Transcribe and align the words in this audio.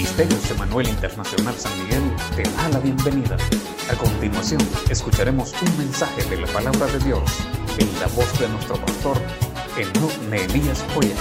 Ministerios 0.00 0.50
Emanuel 0.50 0.88
Internacional 0.88 1.54
San 1.56 1.78
Miguel 1.84 2.02
te 2.34 2.42
da 2.42 2.70
la 2.70 2.80
bienvenida. 2.80 3.36
A 3.90 3.94
continuación, 3.98 4.58
escucharemos 4.88 5.52
un 5.60 5.76
mensaje 5.76 6.24
de 6.30 6.40
la 6.40 6.46
palabra 6.46 6.86
de 6.86 6.98
Dios 7.00 7.20
en 7.76 8.00
la 8.00 8.06
voz 8.06 8.40
de 8.40 8.48
nuestro 8.48 8.76
pastor, 8.76 9.18
Enoch 9.76 10.18
Nehemías 10.30 10.82
Joya. 10.94 11.14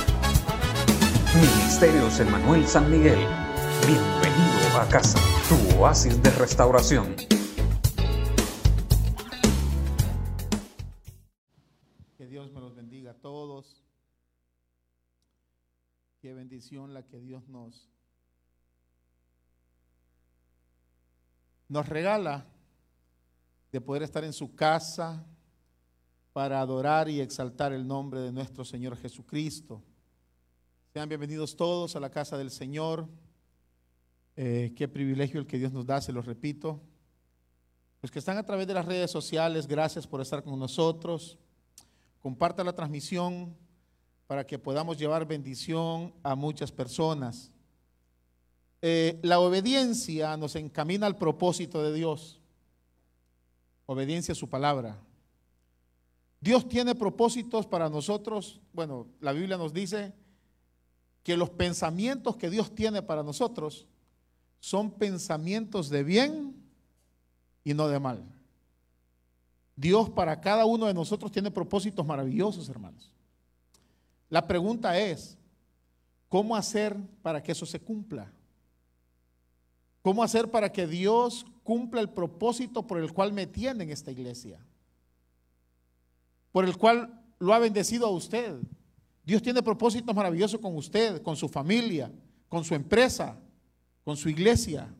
Ministerios 1.35 2.21
Emanuel 2.21 2.65
San 2.65 2.89
Miguel, 2.89 3.19
bienvenido 3.85 4.79
a 4.79 4.87
casa, 4.87 5.19
tu 5.49 5.77
oasis 5.77 6.23
de 6.23 6.31
restauración. 6.31 7.17
Que 12.17 12.27
Dios 12.27 12.49
me 12.53 12.61
los 12.61 12.77
bendiga 12.77 13.11
a 13.11 13.15
todos. 13.15 13.83
Qué 16.21 16.33
bendición 16.33 16.93
la 16.93 17.05
que 17.05 17.19
Dios 17.19 17.49
nos 17.49 17.89
nos 21.69 21.87
regala 21.87 22.47
de 23.71 23.79
poder 23.79 24.01
estar 24.01 24.23
en 24.23 24.33
su 24.33 24.55
casa 24.55 25.23
para 26.33 26.59
adorar 26.59 27.07
y 27.09 27.21
exaltar 27.21 27.71
el 27.71 27.87
nombre 27.87 28.19
de 28.21 28.31
nuestro 28.31 28.65
Señor 28.65 28.97
Jesucristo. 28.97 29.83
Sean 30.91 31.07
bienvenidos 31.07 31.55
todos 31.55 31.95
a 31.95 31.99
la 31.99 32.09
casa 32.09 32.37
del 32.39 32.49
Señor. 32.49 33.07
Eh, 34.35 34.73
qué 34.75 34.87
privilegio 34.87 35.39
el 35.39 35.45
que 35.45 35.59
Dios 35.59 35.71
nos 35.71 35.85
da, 35.85 36.01
se 36.01 36.11
los 36.11 36.25
repito. 36.25 36.81
Los 38.01 38.09
que 38.09 38.17
están 38.17 38.37
a 38.37 38.45
través 38.45 38.65
de 38.65 38.73
las 38.73 38.85
redes 38.85 39.11
sociales, 39.11 39.67
gracias 39.67 40.07
por 40.07 40.21
estar 40.21 40.41
con 40.41 40.57
nosotros. 40.57 41.37
Comparta 42.19 42.63
la 42.63 42.73
transmisión 42.73 43.55
para 44.25 44.47
que 44.47 44.57
podamos 44.57 44.97
llevar 44.97 45.27
bendición 45.27 46.15
a 46.23 46.33
muchas 46.33 46.71
personas. 46.71 47.51
Eh, 48.81 49.19
la 49.23 49.39
obediencia 49.39 50.37
nos 50.37 50.55
encamina 50.55 51.05
al 51.05 51.17
propósito 51.17 51.83
de 51.83 51.93
Dios. 51.93 52.39
Obediencia 53.85 54.31
a 54.31 54.35
su 54.35 54.47
palabra. 54.47 54.97
Dios 56.41 56.67
tiene 56.69 56.95
propósitos 56.95 57.65
para 57.65 57.89
nosotros. 57.89 58.61
Bueno, 58.71 59.07
la 59.19 59.33
Biblia 59.33 59.57
nos 59.57 59.73
dice 59.73 60.13
que 61.23 61.35
los 61.35 61.49
pensamientos 61.49 62.37
que 62.37 62.49
Dios 62.49 62.73
tiene 62.73 63.01
para 63.01 63.23
nosotros 63.23 63.87
son 64.59 64.91
pensamientos 64.91 65.89
de 65.89 66.03
bien 66.03 66.55
y 67.63 67.73
no 67.73 67.87
de 67.87 67.99
mal. 67.99 68.23
Dios 69.75 70.09
para 70.09 70.39
cada 70.41 70.65
uno 70.65 70.85
de 70.87 70.93
nosotros 70.93 71.31
tiene 71.31 71.51
propósitos 71.51 72.05
maravillosos, 72.05 72.67
hermanos. 72.69 73.11
La 74.29 74.45
pregunta 74.45 74.97
es, 74.99 75.37
¿cómo 76.27 76.55
hacer 76.55 76.95
para 77.21 77.41
que 77.41 77.51
eso 77.51 77.65
se 77.65 77.79
cumpla? 77.79 78.31
¿Cómo 80.01 80.23
hacer 80.23 80.49
para 80.49 80.71
que 80.71 80.87
Dios 80.87 81.45
cumpla 81.63 82.01
el 82.01 82.09
propósito 82.09 82.87
por 82.87 82.99
el 82.99 83.11
cual 83.11 83.33
me 83.33 83.47
tiene 83.47 83.83
en 83.83 83.89
esta 83.91 84.11
iglesia? 84.11 84.59
Por 86.51 86.65
el 86.65 86.77
cual 86.77 87.21
lo 87.37 87.53
ha 87.53 87.59
bendecido 87.59 88.07
a 88.07 88.11
usted. 88.11 88.59
Dios 89.23 89.41
tiene 89.41 89.61
propósitos 89.61 90.15
maravillosos 90.15 90.59
con 90.59 90.75
usted, 90.75 91.21
con 91.21 91.35
su 91.35 91.47
familia, 91.47 92.11
con 92.47 92.63
su 92.63 92.73
empresa, 92.73 93.37
con 94.03 94.17
su 94.17 94.29
iglesia. 94.29 94.93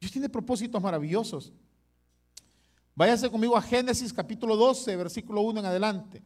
Dios 0.00 0.12
tiene 0.12 0.28
propósitos 0.28 0.82
maravillosos. 0.82 1.52
Váyase 2.94 3.30
conmigo 3.30 3.56
a 3.56 3.62
Génesis 3.62 4.12
capítulo 4.12 4.56
12, 4.56 4.96
versículo 4.96 5.42
1 5.42 5.60
en 5.60 5.66
adelante. 5.66 6.22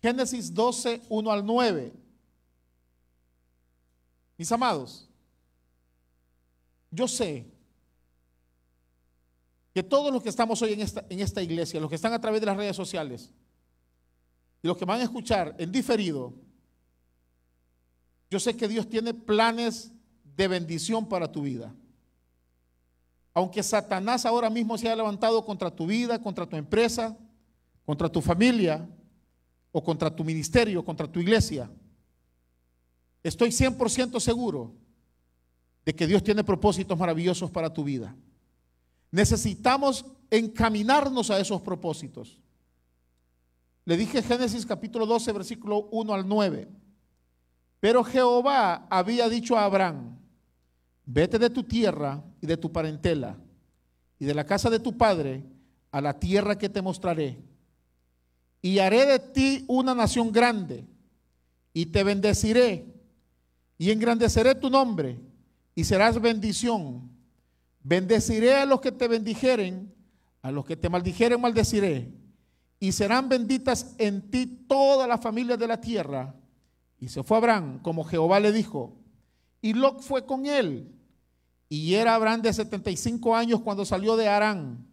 Génesis 0.00 0.52
12, 0.52 1.02
1 1.08 1.32
al 1.32 1.46
9. 1.46 1.92
Mis 4.36 4.50
amados, 4.50 5.08
yo 6.92 7.08
sé 7.08 7.50
que 9.74 9.82
todos 9.82 10.12
los 10.12 10.22
que 10.22 10.28
estamos 10.28 10.60
hoy 10.60 10.74
en 10.74 11.20
esta, 11.20 11.42
iglesia, 11.42 11.80
los 11.80 11.88
que 11.88 11.96
están 11.96 12.12
a 12.12 12.20
través 12.20 12.40
de 12.40 12.46
las 12.46 12.56
redes 12.56 12.76
sociales 12.76 13.32
y 14.62 14.68
los 14.68 14.76
que 14.76 14.84
van 14.84 15.00
a 15.00 15.04
escuchar 15.04 15.56
en 15.58 15.72
diferido, 15.72 16.34
yo 18.30 18.38
sé 18.38 18.54
que 18.54 18.68
Dios 18.68 18.86
tiene 18.88 19.14
planes 19.14 19.90
de 20.36 20.48
bendición 20.48 21.08
para 21.08 21.32
tu 21.32 21.42
vida. 21.42 21.74
Aunque 23.32 23.62
Satanás 23.62 24.26
ahora 24.26 24.50
mismo 24.50 24.76
se 24.76 24.86
haya 24.86 24.96
levantado 24.96 25.42
contra 25.46 25.74
tu 25.74 25.86
vida, 25.86 26.20
contra 26.20 26.46
tu 26.46 26.56
empresa, 26.56 27.16
contra 27.86 28.10
tu 28.10 28.20
familia 28.20 28.86
o 29.70 29.82
contra 29.82 30.14
tu 30.14 30.22
ministerio, 30.22 30.84
contra 30.84 31.10
tu 31.10 31.20
iglesia, 31.20 31.70
estoy 33.22 33.48
100% 33.48 34.20
seguro 34.20 34.81
de 35.84 35.94
que 35.94 36.06
Dios 36.06 36.22
tiene 36.22 36.44
propósitos 36.44 36.98
maravillosos 36.98 37.50
para 37.50 37.72
tu 37.72 37.84
vida. 37.84 38.14
Necesitamos 39.10 40.04
encaminarnos 40.30 41.30
a 41.30 41.38
esos 41.38 41.60
propósitos. 41.60 42.38
Le 43.84 43.96
dije 43.96 44.22
Génesis 44.22 44.64
capítulo 44.64 45.06
12, 45.06 45.32
versículo 45.32 45.88
1 45.90 46.14
al 46.14 46.26
9. 46.26 46.68
Pero 47.80 48.04
Jehová 48.04 48.86
había 48.88 49.28
dicho 49.28 49.56
a 49.56 49.64
Abraham, 49.64 50.16
vete 51.04 51.38
de 51.38 51.50
tu 51.50 51.64
tierra 51.64 52.22
y 52.40 52.46
de 52.46 52.56
tu 52.56 52.70
parentela 52.70 53.36
y 54.18 54.24
de 54.24 54.34
la 54.34 54.46
casa 54.46 54.70
de 54.70 54.78
tu 54.78 54.96
padre 54.96 55.44
a 55.90 56.00
la 56.00 56.18
tierra 56.18 56.56
que 56.56 56.68
te 56.68 56.80
mostraré. 56.80 57.42
Y 58.62 58.78
haré 58.78 59.04
de 59.04 59.18
ti 59.18 59.64
una 59.66 59.94
nación 59.96 60.30
grande 60.30 60.86
y 61.74 61.86
te 61.86 62.04
bendeciré 62.04 62.86
y 63.76 63.90
engrandeceré 63.90 64.54
tu 64.54 64.70
nombre 64.70 65.18
y 65.74 65.84
serás 65.84 66.20
bendición. 66.20 67.10
Bendeciré 67.82 68.54
a 68.54 68.66
los 68.66 68.80
que 68.80 68.92
te 68.92 69.08
bendijeren, 69.08 69.92
a 70.42 70.50
los 70.50 70.64
que 70.64 70.76
te 70.76 70.88
maldijeren 70.88 71.40
maldeciré, 71.40 72.12
y 72.78 72.92
serán 72.92 73.28
benditas 73.28 73.94
en 73.98 74.30
ti 74.30 74.46
todas 74.68 75.08
las 75.08 75.20
familias 75.20 75.58
de 75.58 75.66
la 75.66 75.80
tierra. 75.80 76.34
Y 76.98 77.08
se 77.08 77.22
fue 77.22 77.36
Abraham, 77.36 77.80
como 77.80 78.04
Jehová 78.04 78.40
le 78.40 78.52
dijo, 78.52 78.96
y 79.60 79.72
Lot 79.72 80.02
fue 80.02 80.26
con 80.26 80.46
él. 80.46 80.92
Y 81.68 81.94
era 81.94 82.14
Abraham 82.14 82.42
de 82.42 82.52
75 82.52 83.34
años 83.34 83.60
cuando 83.60 83.84
salió 83.84 84.16
de 84.16 84.28
Arán. 84.28 84.86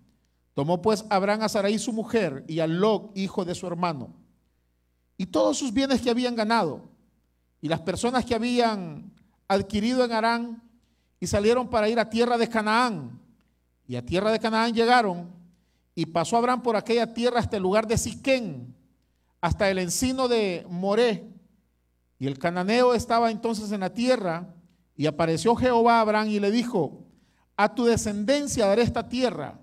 Tomó 0.54 0.82
pues 0.82 1.06
Abraham 1.10 1.44
a 1.44 1.50
Sarai 1.50 1.78
su 1.80 1.94
mujer 1.94 2.46
y 2.48 2.60
a 2.60 2.68
Lot, 2.68 3.12
hijo 3.16 3.46
de 3.46 3.56
su 3.56 3.66
hermano, 3.68 4.14
y 5.18 5.26
todos 5.26 5.58
sus 5.58 5.74
bienes 5.74 6.02
que 6.02 6.10
habían 6.10 6.36
ganado, 6.36 6.90
y 7.62 7.68
las 7.68 7.82
personas 7.82 8.26
que 8.26 8.36
habían 8.36 9.12
adquirido 9.48 10.04
en 10.04 10.12
Arán, 10.12 10.69
y 11.20 11.28
salieron 11.28 11.70
para 11.70 11.90
ir 11.90 12.00
a 12.00 12.10
tierra 12.10 12.38
de 12.38 12.48
Canaán. 12.48 13.20
Y 13.88 13.96
a 13.96 14.06
tierra 14.06 14.32
de 14.32 14.40
Canaán 14.40 14.74
llegaron 14.74 15.32
y 15.96 16.06
pasó 16.06 16.38
Abraham 16.38 16.62
por 16.62 16.76
aquella 16.76 17.14
tierra 17.14 17.40
hasta 17.40 17.58
el 17.58 17.64
lugar 17.64 17.88
de 17.88 17.98
Siquén, 17.98 18.76
hasta 19.42 19.70
el 19.70 19.80
encino 19.80 20.28
de 20.28 20.66
Moré. 20.70 21.28
Y 22.20 22.28
el 22.28 22.38
cananeo 22.38 22.94
estaba 22.94 23.32
entonces 23.32 23.72
en 23.72 23.82
la 23.82 23.94
tierra 23.94 24.54
y 24.96 25.08
apareció 25.08 25.56
Jehová 25.56 25.98
a 25.98 26.02
Abraham 26.02 26.30
y 26.30 26.40
le 26.40 26.52
dijo, 26.52 27.06
a 27.58 27.74
tu 27.74 27.86
descendencia 27.86 28.68
daré 28.68 28.84
esta 28.84 29.10
tierra. 29.10 29.60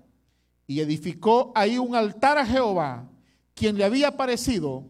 Y 0.67 0.81
edificó 0.81 1.51
ahí 1.55 1.77
un 1.77 1.95
altar 1.95 2.37
a 2.37 2.45
Jehová, 2.45 3.09
quien 3.53 3.77
le 3.77 3.85
había 3.85 4.09
aparecido. 4.09 4.83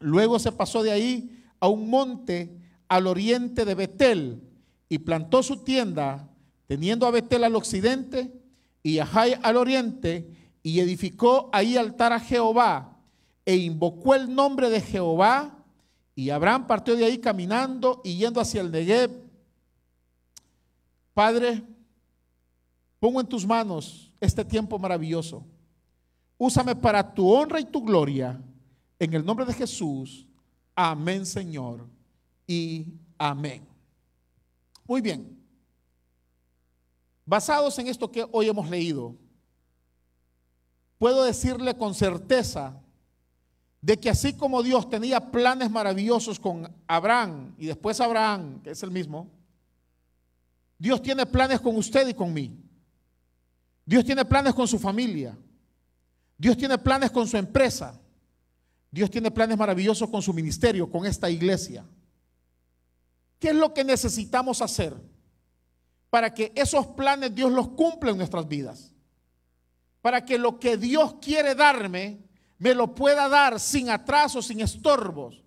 Luego 0.00 0.38
se 0.38 0.52
pasó 0.52 0.82
de 0.82 0.90
ahí 0.90 1.44
a 1.60 1.68
un 1.68 1.88
monte 1.88 2.58
al 2.88 3.06
oriente 3.06 3.64
de 3.64 3.74
Betel 3.74 4.42
y 4.88 4.98
plantó 4.98 5.42
su 5.42 5.58
tienda, 5.58 6.28
teniendo 6.66 7.06
a 7.06 7.10
Betel 7.10 7.44
al 7.44 7.56
occidente 7.56 8.32
y 8.82 8.98
a 8.98 9.06
Jai 9.06 9.38
al 9.42 9.56
oriente, 9.56 10.30
y 10.62 10.80
edificó 10.80 11.50
ahí 11.52 11.76
altar 11.76 12.12
a 12.12 12.20
Jehová, 12.20 12.98
e 13.44 13.56
invocó 13.56 14.14
el 14.14 14.34
nombre 14.34 14.68
de 14.70 14.80
Jehová, 14.80 15.56
y 16.14 16.30
Abraham 16.30 16.66
partió 16.66 16.96
de 16.96 17.04
ahí 17.04 17.18
caminando 17.18 18.00
y 18.02 18.16
yendo 18.16 18.40
hacia 18.40 18.62
el 18.62 18.70
Negev. 18.70 19.10
Padre, 21.12 21.62
pongo 22.98 23.20
en 23.20 23.26
tus 23.26 23.46
manos 23.46 24.12
este 24.20 24.44
tiempo 24.44 24.78
maravilloso. 24.78 25.44
Úsame 26.38 26.74
para 26.74 27.14
tu 27.14 27.32
honra 27.32 27.60
y 27.60 27.64
tu 27.64 27.82
gloria. 27.82 28.40
En 28.98 29.14
el 29.14 29.24
nombre 29.24 29.44
de 29.44 29.52
Jesús. 29.52 30.26
Amén, 30.74 31.24
Señor. 31.24 31.86
Y 32.46 32.94
amén. 33.18 33.75
Muy 34.86 35.00
bien. 35.00 35.36
Basados 37.24 37.78
en 37.78 37.88
esto 37.88 38.10
que 38.10 38.26
hoy 38.30 38.48
hemos 38.48 38.70
leído, 38.70 39.16
puedo 40.98 41.24
decirle 41.24 41.76
con 41.76 41.94
certeza 41.94 42.80
de 43.80 43.98
que 43.98 44.10
así 44.10 44.32
como 44.32 44.62
Dios 44.62 44.88
tenía 44.88 45.30
planes 45.30 45.70
maravillosos 45.70 46.38
con 46.38 46.72
Abraham 46.86 47.54
y 47.58 47.66
después 47.66 48.00
Abraham, 48.00 48.62
que 48.62 48.70
es 48.70 48.82
el 48.82 48.90
mismo, 48.90 49.30
Dios 50.78 51.02
tiene 51.02 51.26
planes 51.26 51.60
con 51.60 51.76
usted 51.76 52.06
y 52.08 52.14
con 52.14 52.32
mí. 52.32 52.56
Dios 53.84 54.04
tiene 54.04 54.24
planes 54.24 54.54
con 54.54 54.68
su 54.68 54.78
familia. 54.78 55.36
Dios 56.36 56.56
tiene 56.56 56.76
planes 56.78 57.10
con 57.10 57.26
su 57.26 57.36
empresa. 57.36 57.98
Dios 58.90 59.10
tiene 59.10 59.30
planes 59.30 59.56
maravillosos 59.56 60.08
con 60.10 60.22
su 60.22 60.32
ministerio, 60.32 60.90
con 60.90 61.06
esta 61.06 61.30
iglesia. 61.30 61.84
¿Qué 63.38 63.48
es 63.48 63.54
lo 63.54 63.74
que 63.74 63.84
necesitamos 63.84 64.62
hacer 64.62 64.94
para 66.10 66.32
que 66.32 66.52
esos 66.54 66.86
planes 66.88 67.34
Dios 67.34 67.52
los 67.52 67.68
cumpla 67.68 68.10
en 68.10 68.18
nuestras 68.18 68.48
vidas? 68.48 68.94
Para 70.00 70.24
que 70.24 70.38
lo 70.38 70.58
que 70.58 70.76
Dios 70.76 71.16
quiere 71.20 71.54
darme, 71.54 72.20
me 72.58 72.74
lo 72.74 72.94
pueda 72.94 73.28
dar 73.28 73.60
sin 73.60 73.90
atraso, 73.90 74.40
sin 74.40 74.60
estorbos. 74.60 75.42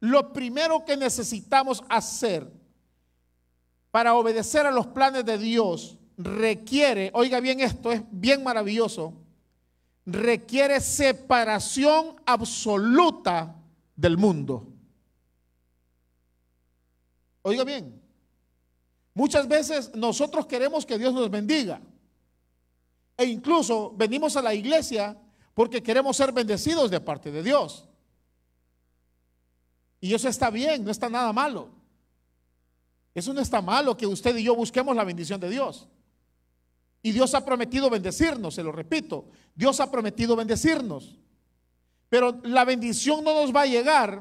Lo 0.00 0.32
primero 0.32 0.84
que 0.84 0.96
necesitamos 0.96 1.84
hacer 1.88 2.52
para 3.90 4.14
obedecer 4.14 4.66
a 4.66 4.70
los 4.70 4.88
planes 4.88 5.24
de 5.24 5.38
Dios 5.38 5.98
requiere, 6.18 7.10
oiga 7.14 7.40
bien 7.40 7.60
esto, 7.60 7.92
es 7.92 8.02
bien 8.10 8.42
maravilloso, 8.42 9.14
requiere 10.04 10.80
separación 10.80 12.16
absoluta 12.26 13.56
del 13.94 14.16
mundo. 14.16 14.75
Oiga 17.48 17.62
bien, 17.62 18.02
muchas 19.14 19.46
veces 19.46 19.94
nosotros 19.94 20.46
queremos 20.46 20.84
que 20.84 20.98
Dios 20.98 21.14
nos 21.14 21.30
bendiga. 21.30 21.80
E 23.16 23.24
incluso 23.24 23.92
venimos 23.96 24.36
a 24.36 24.42
la 24.42 24.52
iglesia 24.52 25.16
porque 25.54 25.80
queremos 25.80 26.16
ser 26.16 26.32
bendecidos 26.32 26.90
de 26.90 26.98
parte 26.98 27.30
de 27.30 27.44
Dios. 27.44 27.88
Y 30.00 30.12
eso 30.12 30.28
está 30.28 30.50
bien, 30.50 30.84
no 30.84 30.90
está 30.90 31.08
nada 31.08 31.32
malo. 31.32 31.70
Eso 33.14 33.32
no 33.32 33.40
está 33.40 33.62
malo 33.62 33.96
que 33.96 34.08
usted 34.08 34.36
y 34.36 34.42
yo 34.42 34.56
busquemos 34.56 34.96
la 34.96 35.04
bendición 35.04 35.38
de 35.38 35.48
Dios. 35.48 35.86
Y 37.00 37.12
Dios 37.12 37.32
ha 37.36 37.44
prometido 37.44 37.88
bendecirnos, 37.88 38.56
se 38.56 38.64
lo 38.64 38.72
repito. 38.72 39.28
Dios 39.54 39.78
ha 39.78 39.88
prometido 39.88 40.34
bendecirnos. 40.34 41.16
Pero 42.08 42.40
la 42.42 42.64
bendición 42.64 43.22
no 43.22 43.34
nos 43.34 43.54
va 43.54 43.62
a 43.62 43.66
llegar 43.66 44.20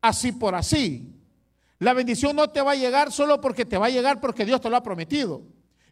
así 0.00 0.32
por 0.32 0.56
así. 0.56 1.17
La 1.78 1.92
bendición 1.92 2.34
no 2.34 2.50
te 2.50 2.60
va 2.60 2.72
a 2.72 2.76
llegar 2.76 3.12
solo 3.12 3.40
porque 3.40 3.64
te 3.64 3.78
va 3.78 3.86
a 3.86 3.90
llegar 3.90 4.20
porque 4.20 4.44
Dios 4.44 4.60
te 4.60 4.68
lo 4.68 4.76
ha 4.76 4.82
prometido. 4.82 5.42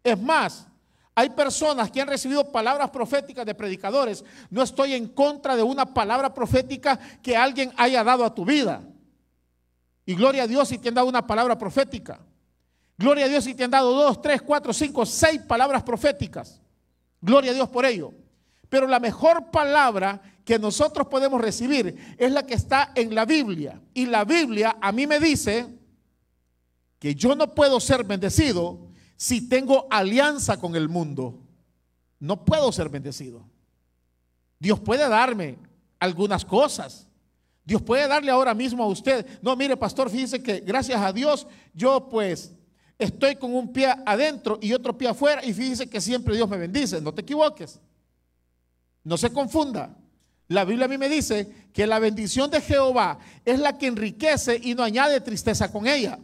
Es 0.03 0.21
más, 0.21 0.67
hay 1.15 1.31
personas 1.31 1.91
que 1.91 2.01
han 2.01 2.09
recibido 2.09 2.53
palabras 2.53 2.91
proféticas 2.91 3.47
de 3.47 3.55
predicadores. 3.55 4.25
No 4.51 4.63
estoy 4.63 4.95
en 4.95 5.09
contra 5.09 5.57
de 5.57 5.63
una 5.63 5.95
palabra 5.95 6.35
profética 6.35 6.99
que 7.23 7.37
alguien 7.37 7.73
haya 7.77 8.05
dado 8.05 8.25
a 8.25 8.35
tu 8.35 8.45
vida. 8.45 8.83
Y 10.05 10.15
gloria 10.15 10.43
a 10.43 10.47
Dios 10.47 10.69
si 10.69 10.79
te 10.79 10.89
han 10.89 10.95
dado 10.95 11.09
una 11.09 11.27
palabra 11.27 11.57
profética. 11.57 12.21
Gloria 12.99 13.27
a 13.27 13.29
Dios 13.29 13.45
si 13.45 13.55
te 13.55 13.65
han 13.65 13.71
dado 13.71 13.93
dos, 13.93 14.21
tres, 14.21 14.43
cuatro, 14.43 14.73
cinco, 14.73 15.07
seis 15.07 15.41
palabras 15.41 15.83
proféticas. 15.83 16.61
Gloria 17.21 17.53
a 17.53 17.55
Dios 17.55 17.69
por 17.69 17.87
ello. 17.87 18.13
Pero 18.69 18.87
la 18.87 19.01
mejor 19.01 19.51
palabra 19.51 20.21
que 20.47 20.61
nosotros 20.61 21.09
podemos 21.09 21.41
recibir 21.41 22.15
es 22.17 22.31
la 22.31 22.47
que 22.47 22.55
está 22.55 22.93
en 22.95 23.17
la 23.17 23.25
Biblia. 23.25 23.83
Y 23.93 24.07
la 24.07 24.25
Biblia 24.25 24.79
a 24.81 24.93
mí 24.93 25.05
me 25.05 25.19
dice 25.19 25.67
que 27.01 27.17
yo 27.17 27.35
no 27.35 27.53
puedo 27.53 27.81
ser 27.81 28.05
bendecido 28.05 28.87
si 29.17 29.49
tengo 29.49 29.89
alianza 29.91 30.57
con 30.61 30.77
el 30.77 30.89
mundo. 30.89 31.43
No 32.21 32.45
puedo 32.45 32.71
ser 32.71 32.89
bendecido. 32.89 33.45
Dios 34.61 34.79
puede 34.79 35.09
darme 35.09 35.59
algunas 35.99 36.45
cosas. 36.45 37.09
Dios 37.65 37.83
puede 37.83 38.07
darle 38.07 38.31
ahora 38.31 38.55
mismo 38.55 38.85
a 38.85 38.87
usted. 38.87 39.27
No, 39.43 39.57
mire, 39.57 39.77
pastor, 39.77 40.09
fíjese 40.09 40.41
que 40.41 40.61
gracias 40.61 41.03
a 41.03 41.13
Dios 41.13 41.49
yo 41.75 42.09
pues 42.09 42.53
estoy 43.01 43.35
con 43.35 43.53
un 43.53 43.73
pie 43.73 43.93
adentro 44.07 44.61
y 44.63 44.73
otro 44.73 44.97
pie 44.97 45.09
afuera 45.09 45.45
y 45.45 45.53
fíjese 45.53 45.91
que 45.91 46.01
siempre 46.01 46.37
Dios 46.37 46.49
me 46.49 46.57
bendice. 46.57 47.01
No 47.01 47.13
te 47.13 47.23
equivoques. 47.23 47.81
No 49.03 49.17
se 49.17 49.33
confunda. 49.33 49.93
La 50.49 50.65
Biblia 50.65 50.87
a 50.87 50.89
mí 50.89 50.99
me 50.99 51.09
dice 51.09 51.69
que 51.73 51.87
la 51.87 51.99
bendición 51.99 52.51
de 52.51 52.61
Jehová 52.61 53.19
es 53.45 53.59
la 53.59 53.77
que 53.77 53.89
enriquece 53.89 54.61
y 54.63 54.75
no 54.75 54.85
añade 54.85 55.21
tristeza 55.21 55.73
con 55.73 55.87
ella. 55.87 56.19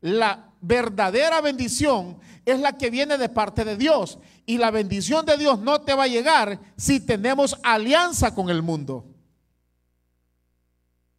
La 0.00 0.50
verdadera 0.60 1.40
bendición 1.40 2.18
es 2.44 2.58
la 2.58 2.76
que 2.76 2.90
viene 2.90 3.18
de 3.18 3.28
parte 3.28 3.64
de 3.64 3.76
Dios. 3.76 4.18
Y 4.46 4.58
la 4.58 4.70
bendición 4.70 5.26
de 5.26 5.36
Dios 5.36 5.58
no 5.60 5.82
te 5.82 5.94
va 5.94 6.04
a 6.04 6.08
llegar 6.08 6.58
si 6.76 7.00
tenemos 7.00 7.58
alianza 7.62 8.34
con 8.34 8.48
el 8.48 8.62
mundo. 8.62 9.04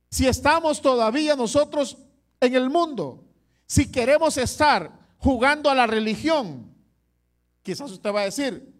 Si 0.09 0.27
estamos 0.27 0.81
todavía 0.81 1.35
nosotros 1.35 1.97
en 2.39 2.55
el 2.55 2.69
mundo, 2.69 3.23
si 3.67 3.89
queremos 3.89 4.35
estar 4.37 4.91
jugando 5.17 5.69
a 5.69 5.75
la 5.75 5.87
religión, 5.87 6.75
quizás 7.61 7.91
usted 7.91 8.13
va 8.13 8.21
a 8.21 8.25
decir, 8.25 8.73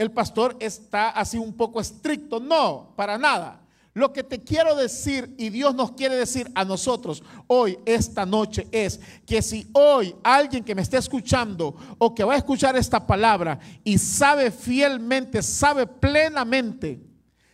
el 0.00 0.12
pastor 0.12 0.56
está 0.60 1.10
así 1.10 1.36
un 1.36 1.52
poco 1.52 1.78
estricto. 1.78 2.40
No, 2.40 2.94
para 2.96 3.18
nada. 3.18 3.60
Lo 3.92 4.14
que 4.14 4.22
te 4.22 4.42
quiero 4.42 4.74
decir 4.74 5.34
y 5.36 5.50
Dios 5.50 5.74
nos 5.74 5.92
quiere 5.92 6.14
decir 6.14 6.50
a 6.54 6.64
nosotros 6.64 7.22
hoy, 7.46 7.78
esta 7.84 8.24
noche, 8.24 8.66
es 8.72 8.98
que 9.26 9.42
si 9.42 9.68
hoy 9.74 10.16
alguien 10.22 10.64
que 10.64 10.74
me 10.74 10.80
esté 10.80 10.96
escuchando 10.96 11.76
o 11.98 12.14
que 12.14 12.24
va 12.24 12.32
a 12.32 12.38
escuchar 12.38 12.78
esta 12.78 13.06
palabra 13.06 13.60
y 13.84 13.98
sabe 13.98 14.50
fielmente, 14.50 15.42
sabe 15.42 15.86
plenamente 15.86 16.98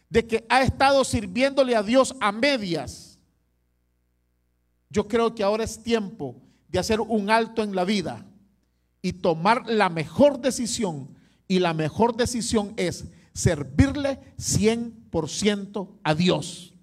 de 0.08 0.25
que 0.25 0.46
ha 0.49 0.62
estado 0.62 1.02
sirviéndole 1.02 1.75
a 1.75 1.82
Dios 1.82 2.14
a 2.20 2.31
medias, 2.31 3.19
yo 4.88 5.08
creo 5.08 5.34
que 5.34 5.42
ahora 5.42 5.64
es 5.64 5.82
tiempo 5.82 6.37
de 6.69 6.78
hacer 6.78 7.00
un 7.00 7.28
alto 7.28 7.64
en 7.64 7.75
la 7.75 7.84
vida 7.84 8.25
y 9.02 9.14
tomar 9.14 9.66
la 9.66 9.88
mejor 9.88 10.38
decisión 10.38 11.15
y 11.48 11.58
la 11.58 11.75
mejor 11.75 12.16
decisión 12.16 12.72
es 12.76 13.06
servirle 13.32 14.19
100% 14.38 15.88
a 16.02 16.14
Dios. 16.14 16.75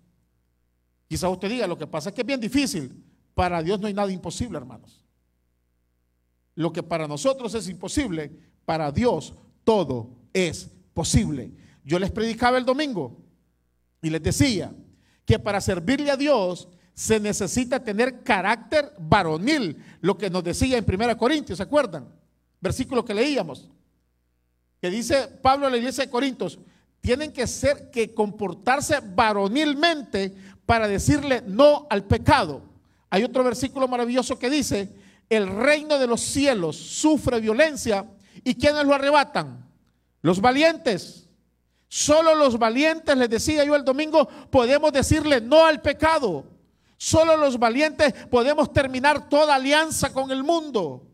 Quizá 1.07 1.29
usted 1.29 1.49
diga, 1.49 1.67
lo 1.67 1.77
que 1.77 1.87
pasa 1.87 2.09
es 2.09 2.15
que 2.15 2.21
es 2.21 2.27
bien 2.27 2.39
difícil. 2.39 3.03
Para 3.33 3.61
Dios 3.61 3.79
no 3.79 3.87
hay 3.87 3.93
nada 3.93 4.11
imposible, 4.11 4.57
hermanos. 4.57 5.03
Lo 6.55 6.71
que 6.71 6.83
para 6.83 7.07
nosotros 7.07 7.53
es 7.55 7.67
imposible, 7.67 8.31
para 8.65 8.91
Dios 8.91 9.33
todo 9.63 10.11
es 10.33 10.69
posible. 10.93 11.51
Yo 11.83 11.99
les 11.99 12.11
predicaba 12.11 12.57
el 12.57 12.65
domingo 12.65 13.17
y 14.01 14.09
les 14.09 14.21
decía 14.21 14.73
que 15.25 15.39
para 15.39 15.59
servirle 15.59 16.11
a 16.11 16.17
Dios 16.17 16.67
se 16.93 17.19
necesita 17.19 17.83
tener 17.83 18.23
carácter 18.23 18.93
varonil, 18.99 19.77
lo 20.01 20.17
que 20.17 20.29
nos 20.29 20.43
decía 20.43 20.77
en 20.77 20.85
1 20.87 21.17
Corintios, 21.17 21.57
¿se 21.57 21.63
acuerdan? 21.63 22.07
Versículo 22.61 23.03
que 23.03 23.15
leíamos 23.15 23.69
que 24.83 24.89
dice 24.89 25.29
Pablo 25.41 25.65
a 25.65 25.69
la 25.69 25.77
iglesia 25.77 26.03
de 26.03 26.11
Corintios, 26.11 26.59
tienen 26.99 27.31
que 27.31 27.47
ser, 27.47 27.89
que 27.89 28.13
comportarse 28.13 28.99
varonilmente 29.01 30.35
para 30.65 30.89
decirle 30.89 31.41
no 31.47 31.87
al 31.89 32.03
pecado. 32.03 32.61
Hay 33.09 33.23
otro 33.23 33.45
versículo 33.45 33.87
maravilloso 33.87 34.37
que 34.37 34.49
dice, 34.49 34.93
el 35.29 35.47
reino 35.47 35.97
de 35.97 36.05
los 36.05 36.19
cielos 36.19 36.75
sufre 36.75 37.39
violencia 37.39 38.05
y 38.43 38.55
¿quiénes 38.55 38.85
lo 38.85 38.93
arrebatan? 38.93 39.65
Los 40.21 40.41
valientes. 40.41 41.29
Solo 41.87 42.35
los 42.35 42.59
valientes, 42.59 43.15
les 43.15 43.29
decía 43.29 43.63
yo 43.63 43.77
el 43.77 43.85
domingo, 43.85 44.27
podemos 44.51 44.91
decirle 44.91 45.39
no 45.39 45.65
al 45.65 45.81
pecado. 45.81 46.43
Solo 46.97 47.37
los 47.37 47.57
valientes 47.57 48.13
podemos 48.29 48.73
terminar 48.73 49.29
toda 49.29 49.55
alianza 49.55 50.11
con 50.11 50.29
el 50.29 50.43
mundo. 50.43 51.07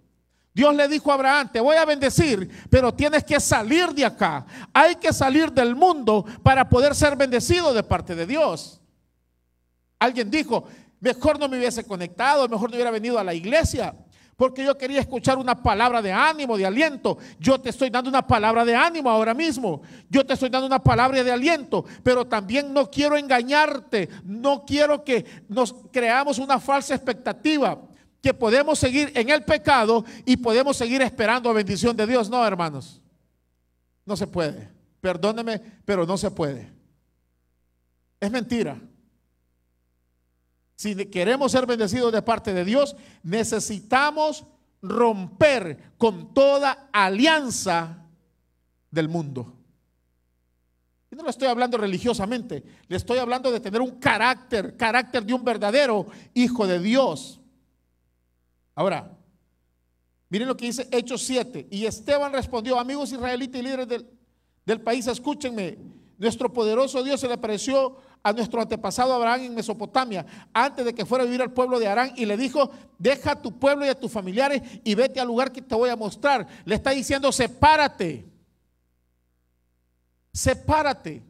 Dios 0.60 0.76
le 0.76 0.90
dijo 0.90 1.10
a 1.10 1.14
Abraham, 1.14 1.50
te 1.54 1.62
voy 1.62 1.78
a 1.78 1.86
bendecir, 1.86 2.50
pero 2.70 2.94
tienes 2.94 3.24
que 3.24 3.40
salir 3.40 3.94
de 3.94 4.04
acá. 4.04 4.46
Hay 4.74 4.98
que 4.98 5.14
salir 5.14 5.54
del 5.54 5.74
mundo 5.74 6.26
para 6.44 6.68
poder 6.68 6.94
ser 6.94 7.16
bendecido 7.16 7.74
de 7.74 7.82
parte 7.82 8.14
de 8.14 8.26
Dios. 8.26 8.82
Alguien 9.98 10.30
dijo, 10.30 10.66
mejor 11.00 11.40
no 11.40 11.48
me 11.48 11.58
hubiese 11.58 11.86
conectado, 11.86 12.46
mejor 12.50 12.70
no 12.70 12.76
hubiera 12.76 12.92
venido 12.92 13.18
a 13.18 13.24
la 13.24 13.34
iglesia, 13.34 13.96
porque 14.36 14.66
yo 14.66 14.78
quería 14.78 15.00
escuchar 15.00 15.38
una 15.38 15.64
palabra 15.64 16.02
de 16.02 16.12
ánimo, 16.12 16.58
de 16.58 16.66
aliento. 16.66 17.18
Yo 17.40 17.62
te 17.62 17.70
estoy 17.70 17.90
dando 17.90 18.10
una 18.10 18.28
palabra 18.28 18.66
de 18.66 18.76
ánimo 18.76 19.10
ahora 19.10 19.34
mismo. 19.34 19.82
Yo 20.10 20.26
te 20.26 20.34
estoy 20.34 20.50
dando 20.50 20.68
una 20.68 20.84
palabra 20.84 21.24
de 21.24 21.32
aliento, 21.32 21.86
pero 22.04 22.28
también 22.28 22.74
no 22.74 22.92
quiero 22.92 23.16
engañarte, 23.16 24.10
no 24.26 24.66
quiero 24.66 25.06
que 25.06 25.26
nos 25.48 25.74
creamos 25.90 26.38
una 26.38 26.60
falsa 26.60 26.96
expectativa 26.96 27.80
que 28.22 28.34
podemos 28.34 28.78
seguir 28.80 29.12
en 29.16 29.30
el 29.30 29.44
pecado 29.44 30.04
y 30.26 30.38
podemos 30.38 30.78
seguir 30.78 31.02
esperando 31.02 31.54
bendición 31.54 31.96
de 31.96 32.06
Dios. 32.08 32.30
No, 32.30 32.46
hermanos. 32.46 33.02
No 34.06 34.18
se 34.18 34.28
puede. 34.28 34.70
Perdóneme, 35.02 35.60
pero 35.86 36.06
no 36.06 36.18
se 36.18 36.32
puede. 36.32 36.72
Es 38.20 38.30
mentira. 38.30 38.80
Si 40.76 40.96
queremos 41.08 41.52
ser 41.52 41.66
bendecidos 41.66 42.12
de 42.12 42.22
parte 42.22 42.54
de 42.54 42.66
Dios, 42.66 42.96
necesitamos 43.24 44.46
romper 44.82 45.94
con 45.98 46.34
toda 46.34 46.90
alianza 46.92 48.06
del 48.90 49.10
mundo. 49.10 49.56
Y 51.12 51.16
no 51.16 51.24
le 51.24 51.30
estoy 51.32 51.48
hablando 51.48 51.78
religiosamente, 51.78 52.64
le 52.88 52.96
estoy 52.96 53.18
hablando 53.18 53.52
de 53.52 53.60
tener 53.60 53.82
un 53.82 54.00
carácter, 54.00 54.78
carácter 54.78 55.26
de 55.26 55.34
un 55.34 55.44
verdadero 55.44 56.06
hijo 56.34 56.68
de 56.68 56.80
Dios. 56.80 57.39
Ahora, 58.80 59.12
miren 60.30 60.48
lo 60.48 60.56
que 60.56 60.68
dice 60.68 60.88
Hechos 60.90 61.24
7. 61.24 61.68
Y 61.70 61.86
Esteban 61.86 62.32
respondió, 62.32 62.80
amigos 62.80 63.12
israelitas 63.12 63.60
y 63.60 63.62
líderes 63.62 63.90
del, 63.90 64.10
del 64.66 64.80
país, 64.80 65.06
escúchenme. 65.06 65.78
Nuestro 66.18 66.54
poderoso 66.54 67.04
Dios 67.04 67.20
se 67.20 67.28
le 67.28 67.34
apareció 67.34 67.98
a 68.24 68.32
nuestro 68.32 68.62
antepasado 68.62 69.14
Abraham 69.14 69.42
en 69.42 69.56
Mesopotamia, 69.56 70.26
antes 70.54 70.86
de 70.86 70.96
que 70.96 71.06
fuera 71.06 71.24
a 71.24 71.26
vivir 71.26 71.42
al 71.42 71.52
pueblo 71.52 71.78
de 71.78 71.90
Arán, 71.90 72.14
y 72.16 72.26
le 72.26 72.38
dijo, 72.38 72.72
deja 72.98 73.32
a 73.32 73.42
tu 73.42 73.60
pueblo 73.60 73.86
y 73.86 73.90
a 73.90 74.00
tus 74.00 74.10
familiares 74.10 74.62
y 74.86 74.96
vete 74.96 75.20
al 75.20 75.28
lugar 75.28 75.52
que 75.52 75.62
te 75.62 75.76
voy 75.76 75.90
a 75.90 75.98
mostrar. 75.98 76.48
Le 76.64 76.76
está 76.76 76.92
diciendo, 76.92 77.34
sepárate, 77.34 78.26
sepárate. 80.32 81.22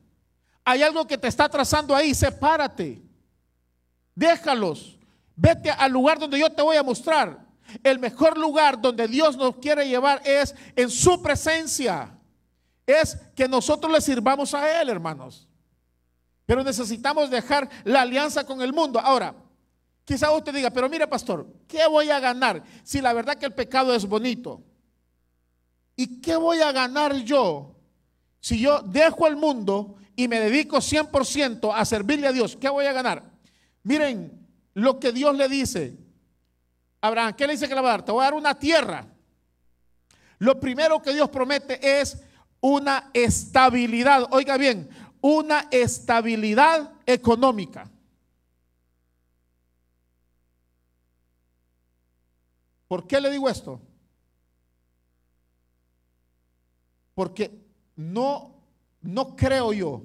Hay 0.63 0.84
algo 0.84 1.08
que 1.08 1.18
te 1.18 1.27
está 1.27 1.50
trazando 1.50 1.96
ahí, 1.96 2.13
sepárate. 2.13 3.01
Déjalos, 4.13 4.99
vete 5.39 5.72
al 5.72 5.91
lugar 5.91 6.19
donde 6.19 6.38
yo 6.38 6.50
te 6.51 6.62
voy 6.62 6.75
a 6.75 6.84
mostrar. 6.84 7.48
El 7.84 8.00
mejor 8.00 8.38
lugar 8.38 8.81
donde 8.81 9.08
Dios 9.08 9.38
nos 9.38 9.58
quiere 9.58 9.88
llevar 9.88 10.22
es 10.25 10.53
en 10.75 10.89
su 10.89 11.22
presencia. 11.22 12.17
Es 12.86 13.15
que 13.36 13.48
nosotros 13.48 13.91
le 13.91 14.01
sirvamos 14.01 14.53
a 14.53 14.81
Él, 14.81 14.89
hermanos. 14.89 15.48
Pero 16.46 16.63
necesitamos 16.63 17.29
dejar 17.29 17.69
la 17.84 18.01
alianza 18.01 18.43
con 18.43 18.62
el 18.62 18.74
mundo. 18.74 19.00
Ahora, 19.00 19.36
quizá 20.03 20.31
usted 20.31 20.53
diga, 20.53 20.72
pero 20.72 20.89
mire 20.89 21.08
pastor, 21.08 21.48
¿qué 21.67 21.88
voy 21.88 22.10
a 22.10 22.19
ganar 22.19 22.63
si 22.84 23.00
la 23.01 23.13
verdad 23.13 23.36
que 23.36 23.46
el 23.46 23.53
pecado 23.53 23.93
es 23.93 24.05
bonito? 24.05 24.63
¿Y 25.96 26.19
qué 26.22 26.36
voy 26.36 26.62
a 26.62 26.72
ganar 26.72 27.15
yo 27.17 27.75
si 28.39 28.60
yo 28.60 28.79
dejo 28.81 29.27
el 29.27 29.36
mundo 29.36 29.96
y 30.15 30.27
me 30.27 30.39
dedico 30.39 30.77
100% 30.77 31.72
a 31.74 31.86
servirle 31.86 32.27
a 32.27 32.31
Dios? 32.31 32.58
¿Qué 32.60 32.67
voy 32.67 32.88
a 32.88 32.93
ganar? 32.93 33.29
Miren 33.84 34.38
lo 34.74 35.00
que 35.00 35.12
Dios 35.12 35.36
le 35.36 35.48
dice. 35.48 35.98
Abraham, 37.02 37.34
¿qué 37.36 37.48
le 37.48 37.54
dice 37.54 37.68
que 37.68 37.76
le 37.76 37.82
va 37.82 37.90
a 37.90 37.92
dar? 37.92 38.06
Te 38.06 38.12
voy 38.12 38.22
a 38.22 38.26
dar 38.26 38.34
una 38.34 38.58
tierra. 38.58 39.06
Lo 40.38 40.60
primero 40.60 41.02
que 41.02 41.14
Dios 41.14 41.30
promete 41.30 42.00
es 42.00 42.18
una 42.62 43.10
estabilidad. 43.14 44.28
Oiga 44.32 44.58
bien, 44.58 44.90
una 45.22 45.68
estabilidad 45.72 46.94
económica. 47.06 47.90
¿Por 52.88 53.06
qué 53.06 53.22
le 53.22 53.30
digo 53.30 53.48
esto? 53.48 53.80
Porque 57.14 57.52
no, 57.96 58.56
no 59.02 59.36
creo 59.36 59.74
yo 59.74 60.02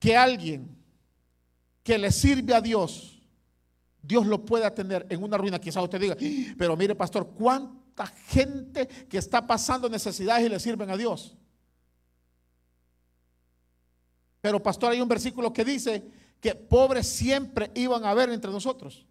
que 0.00 0.16
alguien 0.16 0.76
que 1.82 1.98
le 1.98 2.10
sirve 2.10 2.54
a 2.54 2.60
Dios, 2.60 3.13
Dios 4.06 4.26
lo 4.26 4.44
pueda 4.44 4.72
tener 4.72 5.06
en 5.08 5.22
una 5.22 5.38
ruina. 5.38 5.58
Quizás 5.58 5.82
usted 5.82 6.00
diga, 6.00 6.16
pero 6.58 6.76
mire 6.76 6.94
pastor, 6.94 7.30
¿cuánta 7.34 8.06
gente 8.06 8.86
que 9.08 9.18
está 9.18 9.46
pasando 9.46 9.88
necesidades 9.88 10.46
y 10.46 10.48
le 10.48 10.60
sirven 10.60 10.90
a 10.90 10.96
Dios? 10.96 11.36
Pero 14.40 14.62
pastor, 14.62 14.92
hay 14.92 15.00
un 15.00 15.08
versículo 15.08 15.52
que 15.52 15.64
dice 15.64 16.04
que 16.38 16.54
pobres 16.54 17.06
siempre 17.06 17.70
iban 17.74 18.04
a 18.04 18.10
haber 18.10 18.28
entre 18.28 18.50
nosotros. 18.50 19.06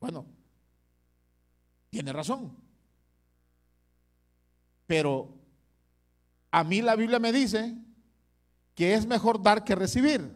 Bueno, 0.00 0.26
tiene 1.90 2.12
razón. 2.12 2.56
Pero 4.88 5.38
a 6.50 6.64
mí 6.64 6.82
la 6.82 6.96
Biblia 6.96 7.20
me 7.20 7.30
dice 7.30 7.76
que 8.74 8.94
es 8.94 9.06
mejor 9.06 9.40
dar 9.40 9.62
que 9.62 9.76
recibir. 9.76 10.34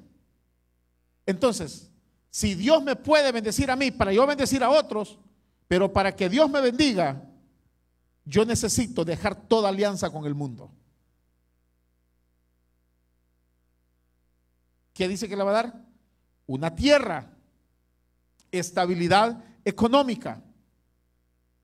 Entonces, 1.26 1.90
si 2.34 2.56
Dios 2.56 2.82
me 2.82 2.96
puede 2.96 3.30
bendecir 3.30 3.70
a 3.70 3.76
mí 3.76 3.92
para 3.92 4.12
yo 4.12 4.26
bendecir 4.26 4.64
a 4.64 4.68
otros, 4.68 5.20
pero 5.68 5.92
para 5.92 6.16
que 6.16 6.28
Dios 6.28 6.50
me 6.50 6.60
bendiga, 6.60 7.22
yo 8.24 8.44
necesito 8.44 9.04
dejar 9.04 9.36
toda 9.36 9.68
alianza 9.68 10.10
con 10.10 10.24
el 10.26 10.34
mundo. 10.34 10.68
¿Qué 14.92 15.06
dice 15.06 15.28
que 15.28 15.36
le 15.36 15.44
va 15.44 15.50
a 15.52 15.62
dar? 15.62 15.84
Una 16.48 16.74
tierra, 16.74 17.30
estabilidad 18.50 19.40
económica. 19.64 20.42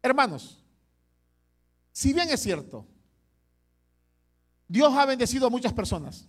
Hermanos, 0.01 0.65
si 1.91 2.13
bien 2.13 2.31
es 2.31 2.41
cierto, 2.41 2.87
Dios 4.69 4.95
ha 4.95 5.05
bendecido 5.05 5.49
a 5.49 5.51
muchas 5.51 5.73
personas, 5.73 6.29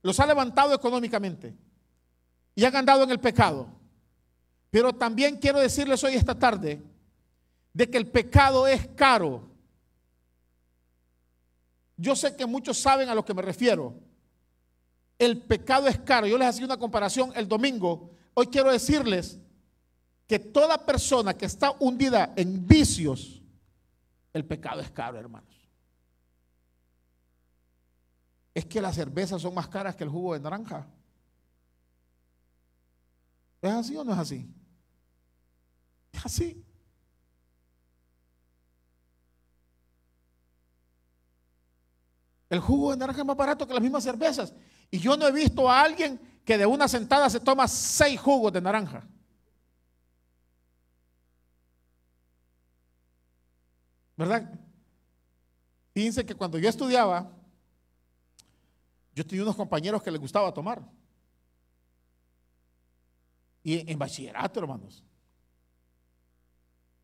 los 0.00 0.18
ha 0.18 0.24
levantado 0.24 0.74
económicamente 0.74 1.54
y 2.60 2.64
han 2.66 2.76
andado 2.76 3.04
en 3.04 3.10
el 3.10 3.18
pecado. 3.18 3.66
Pero 4.70 4.92
también 4.92 5.38
quiero 5.38 5.58
decirles 5.58 6.04
hoy 6.04 6.12
esta 6.12 6.38
tarde 6.38 6.82
de 7.72 7.88
que 7.88 7.96
el 7.96 8.06
pecado 8.06 8.66
es 8.66 8.86
caro. 8.88 9.48
Yo 11.96 12.14
sé 12.14 12.36
que 12.36 12.44
muchos 12.44 12.76
saben 12.76 13.08
a 13.08 13.14
lo 13.14 13.24
que 13.24 13.32
me 13.32 13.40
refiero 13.40 13.94
el 15.18 15.40
pecado 15.40 15.88
es 15.88 15.98
caro. 16.00 16.26
Yo 16.26 16.36
les 16.36 16.48
hacía 16.48 16.66
una 16.66 16.76
comparación 16.76 17.32
el 17.34 17.48
domingo. 17.48 18.10
Hoy 18.34 18.48
quiero 18.48 18.70
decirles 18.70 19.40
que 20.26 20.38
toda 20.38 20.84
persona 20.84 21.32
que 21.32 21.46
está 21.46 21.74
hundida 21.78 22.34
en 22.36 22.66
vicios, 22.66 23.40
el 24.34 24.44
pecado 24.44 24.82
es 24.82 24.90
caro, 24.90 25.18
hermanos. 25.18 25.56
Es 28.52 28.66
que 28.66 28.82
las 28.82 28.96
cervezas 28.96 29.40
son 29.40 29.54
más 29.54 29.68
caras 29.68 29.96
que 29.96 30.04
el 30.04 30.10
jugo 30.10 30.34
de 30.34 30.40
naranja. 30.40 30.86
¿Es 33.62 33.70
así 33.70 33.96
o 33.96 34.04
no 34.04 34.12
es 34.12 34.18
así? 34.18 34.48
Es 36.12 36.26
así. 36.26 36.64
El 42.48 42.58
jugo 42.58 42.90
de 42.90 42.96
naranja 42.96 43.20
es 43.20 43.26
más 43.26 43.36
barato 43.36 43.66
que 43.66 43.74
las 43.74 43.82
mismas 43.82 44.02
cervezas. 44.02 44.52
Y 44.90 44.98
yo 44.98 45.16
no 45.16 45.26
he 45.28 45.32
visto 45.32 45.70
a 45.70 45.82
alguien 45.82 46.20
que 46.44 46.58
de 46.58 46.66
una 46.66 46.88
sentada 46.88 47.30
se 47.30 47.38
toma 47.38 47.68
seis 47.68 48.18
jugos 48.18 48.52
de 48.52 48.60
naranja. 48.60 49.06
¿Verdad? 54.16 54.50
Fíjense 55.94 56.26
que 56.26 56.34
cuando 56.34 56.58
yo 56.58 56.68
estudiaba, 56.68 57.30
yo 59.14 59.24
tenía 59.24 59.44
unos 59.44 59.56
compañeros 59.56 60.02
que 60.02 60.10
les 60.10 60.20
gustaba 60.20 60.52
tomar. 60.52 60.82
Y 63.62 63.90
en 63.90 63.98
bachillerato, 63.98 64.60
hermanos. 64.60 65.04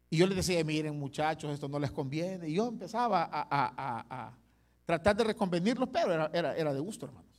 Y 0.08 0.16
yo 0.16 0.26
les 0.26 0.36
decía, 0.36 0.62
miren 0.64 0.98
muchachos, 0.98 1.52
esto 1.52 1.68
no 1.68 1.78
les 1.78 1.90
conviene. 1.90 2.48
Y 2.48 2.54
yo 2.54 2.68
empezaba 2.68 3.28
a, 3.30 4.36
tratar 4.84 5.16
de 5.16 5.24
reconvenirlos, 5.24 5.88
pero 5.92 6.28
era, 6.32 6.56
era 6.56 6.72
de 6.72 6.80
gusto, 6.80 7.06
hermanos 7.06 7.36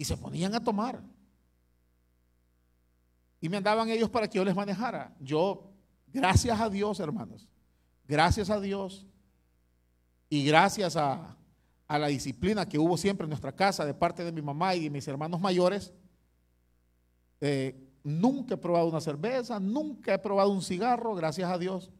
y 0.00 0.04
se 0.06 0.16
ponían 0.16 0.54
a 0.54 0.64
tomar. 0.64 0.98
Y 3.38 3.50
me 3.50 3.58
andaban 3.58 3.90
ellos 3.90 4.08
para 4.08 4.26
que 4.26 4.38
yo 4.38 4.44
les 4.46 4.56
manejara. 4.56 5.14
Yo, 5.20 5.74
gracias 6.06 6.58
a 6.58 6.70
Dios, 6.70 6.98
hermanos, 7.00 7.46
gracias 8.08 8.48
a 8.48 8.58
Dios 8.58 9.06
y 10.30 10.46
gracias 10.46 10.96
a, 10.96 11.36
la 11.86 12.06
disciplina 12.06 12.66
que 12.66 12.78
hubo 12.78 12.96
siempre 12.96 13.24
en 13.24 13.28
nuestra 13.28 13.52
casa 13.54 13.84
de 13.84 13.92
parte 13.92 14.24
de 14.24 14.32
mi 14.32 14.40
mamá 14.40 14.74
y 14.74 14.84
de 14.84 14.90
mis 14.90 15.06
hermanos 15.06 15.38
mayores, 15.38 15.92
eh, 17.40 17.88
nunca 18.02 18.54
he 18.54 18.58
probado 18.58 18.88
una 18.88 19.00
cerveza, 19.00 19.58
nunca 19.60 20.14
he 20.14 20.18
probado 20.18 20.50
un 20.50 20.62
cigarro, 20.62 21.14
gracias 21.14 21.50
a 21.50 21.58
Dios. 21.58 21.90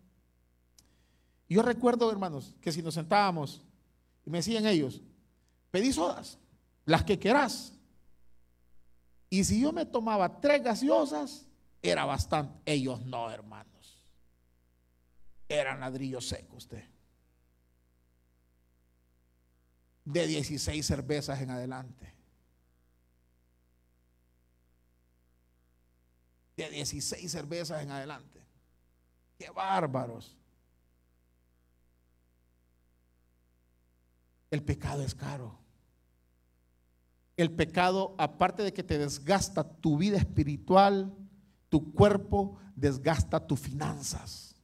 Yo 1.49 1.62
recuerdo, 1.62 2.11
hermanos, 2.11 2.54
que 2.61 2.73
si 2.73 2.82
nos 2.82 2.94
sentábamos 2.94 3.64
y 4.25 4.30
me 4.30 4.38
decían 4.38 4.66
ellos, 4.66 5.02
pedí 5.70 5.92
sodas, 5.92 6.38
las 6.85 7.04
que 7.04 7.18
querás. 7.18 7.75
Y 9.28 9.44
si 9.44 9.61
yo 9.61 9.73
me 9.73 9.87
tomaba 9.87 10.40
tres 10.40 10.62
gaseosas, 10.62 11.47
era 11.82 12.04
bastante. 12.04 12.61
Ellos 12.66 13.04
no, 13.04 13.30
hermanos. 13.30 14.06
Eran 15.49 15.80
ladrillos 15.80 16.28
secos 16.28 16.64
usted. 16.64 16.85
De 20.04 20.26
16 20.26 20.85
cervezas 20.85 21.40
en 21.40 21.50
adelante. 21.50 22.20
De 26.57 26.69
16 26.71 27.30
cervezas 27.30 27.83
en 27.83 27.90
adelante. 27.90 28.45
Qué 29.38 29.50
bárbaros. 29.50 30.37
El 34.50 34.62
pecado 34.62 35.02
es 35.02 35.14
caro 35.14 35.61
el 37.42 37.50
pecado, 37.50 38.14
aparte 38.19 38.62
de 38.62 38.73
que 38.73 38.83
te 38.83 38.99
desgasta 38.99 39.64
tu 39.64 39.97
vida 39.97 40.19
espiritual, 40.19 41.14
tu 41.71 41.92
cuerpo 41.95 42.59
desgasta 42.75 43.47
tus 43.47 43.59
finanzas. 43.59 44.54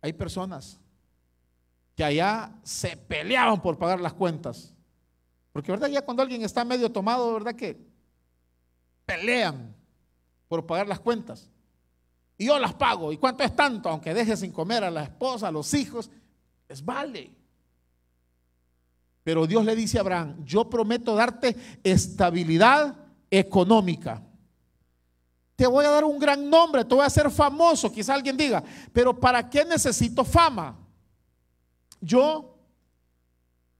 Hay 0.00 0.12
personas 0.12 0.80
que 1.94 2.02
allá 2.02 2.52
se 2.62 2.96
peleaban 2.96 3.60
por 3.60 3.78
pagar 3.78 4.00
las 4.00 4.14
cuentas. 4.14 4.74
Porque, 5.58 5.72
¿verdad? 5.72 5.88
Ya 5.88 6.02
cuando 6.02 6.22
alguien 6.22 6.42
está 6.42 6.64
medio 6.64 6.88
tomado, 6.88 7.32
¿verdad? 7.34 7.52
Que 7.56 7.76
pelean 9.04 9.74
por 10.46 10.64
pagar 10.64 10.86
las 10.86 11.00
cuentas. 11.00 11.50
Y 12.36 12.46
yo 12.46 12.60
las 12.60 12.74
pago. 12.74 13.12
¿Y 13.12 13.16
cuánto 13.16 13.42
es 13.42 13.56
tanto? 13.56 13.88
Aunque 13.88 14.14
deje 14.14 14.36
sin 14.36 14.52
comer 14.52 14.84
a 14.84 14.90
la 14.92 15.02
esposa, 15.02 15.48
a 15.48 15.50
los 15.50 15.74
hijos, 15.74 16.12
les 16.68 16.84
vale. 16.84 17.34
Pero 19.24 19.48
Dios 19.48 19.64
le 19.64 19.74
dice 19.74 19.98
a 19.98 20.02
Abraham, 20.02 20.44
yo 20.44 20.70
prometo 20.70 21.16
darte 21.16 21.56
estabilidad 21.82 22.94
económica. 23.28 24.22
Te 25.56 25.66
voy 25.66 25.86
a 25.86 25.90
dar 25.90 26.04
un 26.04 26.20
gran 26.20 26.48
nombre, 26.48 26.84
te 26.84 26.94
voy 26.94 27.02
a 27.02 27.08
hacer 27.08 27.28
famoso. 27.32 27.90
Quizá 27.90 28.14
alguien 28.14 28.36
diga, 28.36 28.62
pero 28.92 29.18
¿para 29.18 29.50
qué 29.50 29.64
necesito 29.64 30.24
fama? 30.24 30.78
Yo 32.00 32.56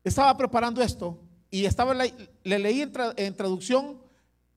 estaba 0.02 0.36
preparando 0.36 0.82
esto 0.82 1.27
y 1.50 1.64
estaba 1.64 1.94
le 1.94 2.58
leí 2.58 2.82
en, 2.82 3.36
traducción 3.36 4.02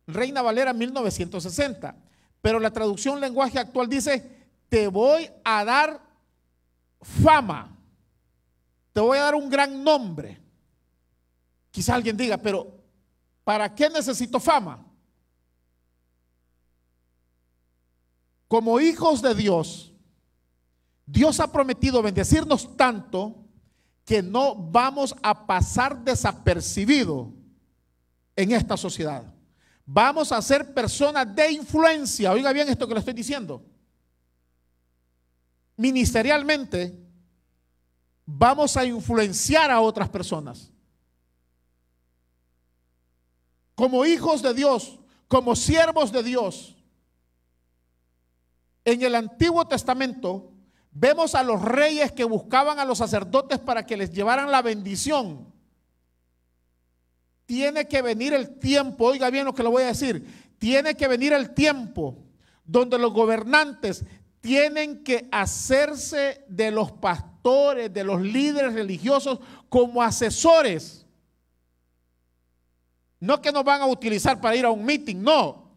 Reina 0.08 0.42
Valera 0.42 0.74
1960, 0.74 1.96
pero 2.42 2.60
la 2.60 2.72
traducción 2.72 3.22
lenguaje 3.22 3.60
actual 3.60 3.88
dice, 3.88 4.50
te 4.68 4.88
voy 4.88 5.30
a 5.44 5.64
dar 5.64 6.02
fama, 7.02 7.78
te 8.94 9.00
voy 9.00 9.18
a 9.18 9.24
dar 9.24 9.36
un 9.36 9.50
gran 9.50 9.84
nombre. 9.84 10.42
Quizá 11.72 11.96
alguien 11.96 12.18
diga, 12.18 12.38
pero 12.38 12.84
¿para 13.44 13.74
qué 13.74 13.90
necesito 13.90 14.40
fama? 14.40 14.86
Como 18.50 18.82
hijos 18.82 19.22
de 19.22 19.34
Dios, 19.34 19.94
Dios 21.06 21.40
ha 21.40 21.52
prometido 21.52 22.02
bendecirnos 22.02 22.76
tanto 22.76 23.41
que 24.12 24.22
no 24.22 24.54
vamos 24.56 25.16
a 25.24 25.48
pasar 25.48 26.04
desapercibido 26.04 27.32
en 28.36 28.52
esta 28.52 28.76
sociedad. 28.76 29.24
Vamos 29.86 30.34
a 30.34 30.42
ser 30.42 30.74
personas 30.74 31.34
de 31.34 31.54
influencia. 31.54 32.34
Oiga 32.34 32.52
bien 32.52 32.68
esto 32.68 32.86
que 32.86 32.94
le 32.94 33.00
estoy 33.00 33.14
diciendo. 33.14 33.66
Ministerialmente, 35.78 36.94
vamos 38.26 38.76
a 38.76 38.84
influenciar 38.84 39.72
a 39.72 39.80
otras 39.80 40.10
personas. 40.10 40.70
Como 43.76 44.06
hijos 44.06 44.42
de 44.42 44.54
Dios, 44.54 45.00
como 45.30 45.56
siervos 45.56 46.12
de 46.12 46.22
Dios. 46.22 46.76
En 48.84 49.02
el 49.04 49.16
Antiguo 49.16 49.66
Testamento 49.66 50.51
vemos 50.92 51.36
a 51.36 51.44
los 51.44 51.62
reyes 51.62 52.12
que 52.12 52.24
buscaban 52.24 52.80
a 52.80 52.86
los 52.86 52.98
sacerdotes 52.98 53.60
para 53.60 53.86
que 53.86 53.98
les 53.98 54.12
llevaran 54.12 54.52
la 54.52 54.62
bendición. 54.62 55.52
Tiene 57.46 57.88
que 57.88 58.02
venir 58.02 58.34
el 58.34 58.60
tiempo, 58.60 59.06
oiga 59.06 59.30
bien 59.30 59.46
lo 59.46 59.54
que 59.54 59.64
le 59.64 59.70
voy 59.70 59.84
a 59.84 59.88
decir, 59.88 60.54
tiene 60.58 60.96
que 60.96 61.08
venir 61.08 61.34
el 61.34 61.54
tiempo 61.54 62.18
donde 62.64 62.98
los 62.98 63.12
gobernantes 63.12 64.06
tienen 64.42 65.04
que 65.04 65.28
hacerse 65.32 66.46
de 66.48 66.72
los 66.72 66.92
pastores, 66.92 67.94
de 67.94 68.04
los 68.04 68.22
líderes 68.22 68.74
religiosos 68.74 69.40
como 69.70 70.02
asesores. 70.02 71.06
No 73.20 73.42
que 73.42 73.52
nos 73.52 73.64
van 73.64 73.82
a 73.82 73.88
utilizar 73.88 74.42
para 74.42 74.56
ir 74.56 74.66
a 74.66 74.72
un 74.72 74.84
meeting, 74.84 75.18
no. 75.22 75.70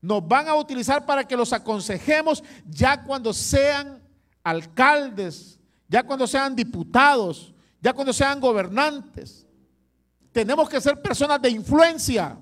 Nos 0.00 0.26
van 0.26 0.48
a 0.48 0.54
utilizar 0.54 1.06
para 1.06 1.26
que 1.26 1.36
los 1.36 1.52
aconsejemos 1.52 2.42
ya 2.68 3.02
cuando 3.02 3.32
sean 3.32 4.01
alcaldes, 4.42 5.58
ya 5.88 6.02
cuando 6.02 6.26
sean 6.26 6.54
diputados, 6.56 7.54
ya 7.80 7.92
cuando 7.92 8.12
sean 8.12 8.40
gobernantes. 8.40 9.46
Tenemos 10.32 10.68
que 10.68 10.80
ser 10.80 11.00
personas 11.00 11.40
de 11.42 11.50
influencia. 11.50 12.38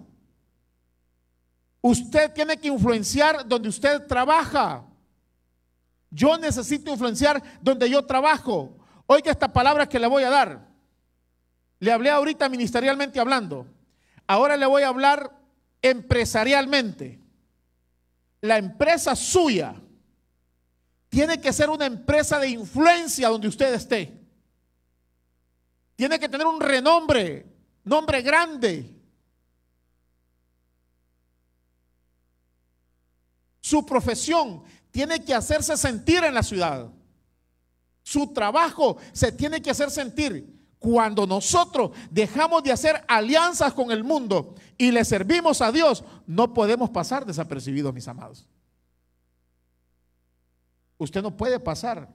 Usted 1.80 2.33
tiene 2.33 2.57
que 2.57 2.69
influenciar 2.69 3.47
donde 3.47 3.69
usted 3.69 4.07
trabaja. 4.07 4.85
Yo 6.11 6.37
necesito 6.38 6.90
influenciar 6.90 7.42
donde 7.61 7.88
yo 7.88 8.04
trabajo. 8.04 8.76
Oiga 9.07 9.30
esta 9.30 9.52
palabra 9.52 9.88
que 9.88 9.99
le 9.99 10.07
voy 10.07 10.23
a 10.23 10.30
dar. 10.30 10.69
Le 11.78 11.90
hablé 11.90 12.11
ahorita 12.11 12.49
ministerialmente 12.49 13.19
hablando. 13.19 13.66
Ahora 14.26 14.57
le 14.57 14.66
voy 14.66 14.83
a 14.83 14.88
hablar 14.88 15.37
empresarialmente. 15.83 17.19
La 18.42 18.59
empresa 18.59 19.16
suya 19.16 19.75
tiene 21.11 21.41
que 21.41 21.53
ser 21.53 21.69
una 21.69 21.87
empresa 21.87 22.39
de 22.39 22.49
influencia 22.49 23.29
donde 23.29 23.49
usted 23.49 23.75
esté. 23.75 24.17
Tiene 25.97 26.19
que 26.19 26.29
tener 26.29 26.47
un 26.47 26.61
renombre, 26.61 27.47
nombre 27.85 28.23
grande. 28.23 28.97
Su 33.61 33.85
profesión 33.85 34.63
tiene 34.91 35.23
que 35.23 35.35
hacerse 35.35 35.77
sentir 35.77 36.23
en 36.23 36.33
la 36.33 36.45
ciudad. 36.45 36.89
Su 38.03 38.29
trabajo 38.29 38.97
se 39.13 39.33
tiene 39.33 39.61
que 39.61 39.71
hacer 39.71 39.91
sentir. 39.91 40.59
Cuando 40.79 41.27
nosotros 41.27 41.91
dejamos 42.11 42.63
de 42.63 42.73
hacer 42.73 43.05
alianzas 43.07 43.75
con 43.75 43.91
el 43.91 44.03
mundo 44.03 44.55
y 44.79 44.93
le 44.93 45.05
servimos 45.05 45.61
a 45.61 45.71
Dios, 45.71 46.05
no 46.27 46.55
podemos 46.55 46.89
pasar 46.89 47.27
desapercibidos, 47.27 47.93
mis 47.93 48.09
amados. 48.09 48.49
Usted 51.00 51.23
no 51.23 51.34
puede 51.34 51.58
pasar. 51.58 52.10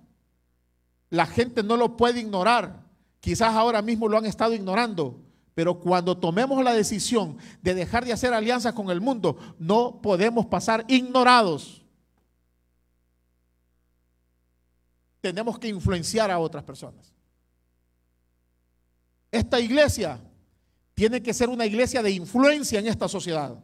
La 1.09 1.25
gente 1.25 1.63
no 1.63 1.75
lo 1.75 1.97
puede 1.97 2.19
ignorar. 2.19 2.85
Quizás 3.19 3.55
ahora 3.55 3.81
mismo 3.81 4.07
lo 4.07 4.15
han 4.15 4.27
estado 4.27 4.53
ignorando. 4.53 5.23
Pero 5.55 5.79
cuando 5.79 6.15
tomemos 6.15 6.63
la 6.63 6.71
decisión 6.71 7.35
de 7.63 7.73
dejar 7.73 8.05
de 8.05 8.13
hacer 8.13 8.31
alianzas 8.31 8.73
con 8.73 8.91
el 8.91 9.01
mundo, 9.01 9.55
no 9.57 10.03
podemos 10.03 10.45
pasar 10.45 10.85
ignorados. 10.87 11.83
Tenemos 15.19 15.57
que 15.57 15.67
influenciar 15.67 16.29
a 16.29 16.37
otras 16.37 16.63
personas. 16.63 17.11
Esta 19.31 19.59
iglesia 19.59 20.21
tiene 20.93 21.23
que 21.23 21.33
ser 21.33 21.49
una 21.49 21.65
iglesia 21.65 22.03
de 22.03 22.11
influencia 22.11 22.77
en 22.77 22.85
esta 22.85 23.07
sociedad. 23.07 23.57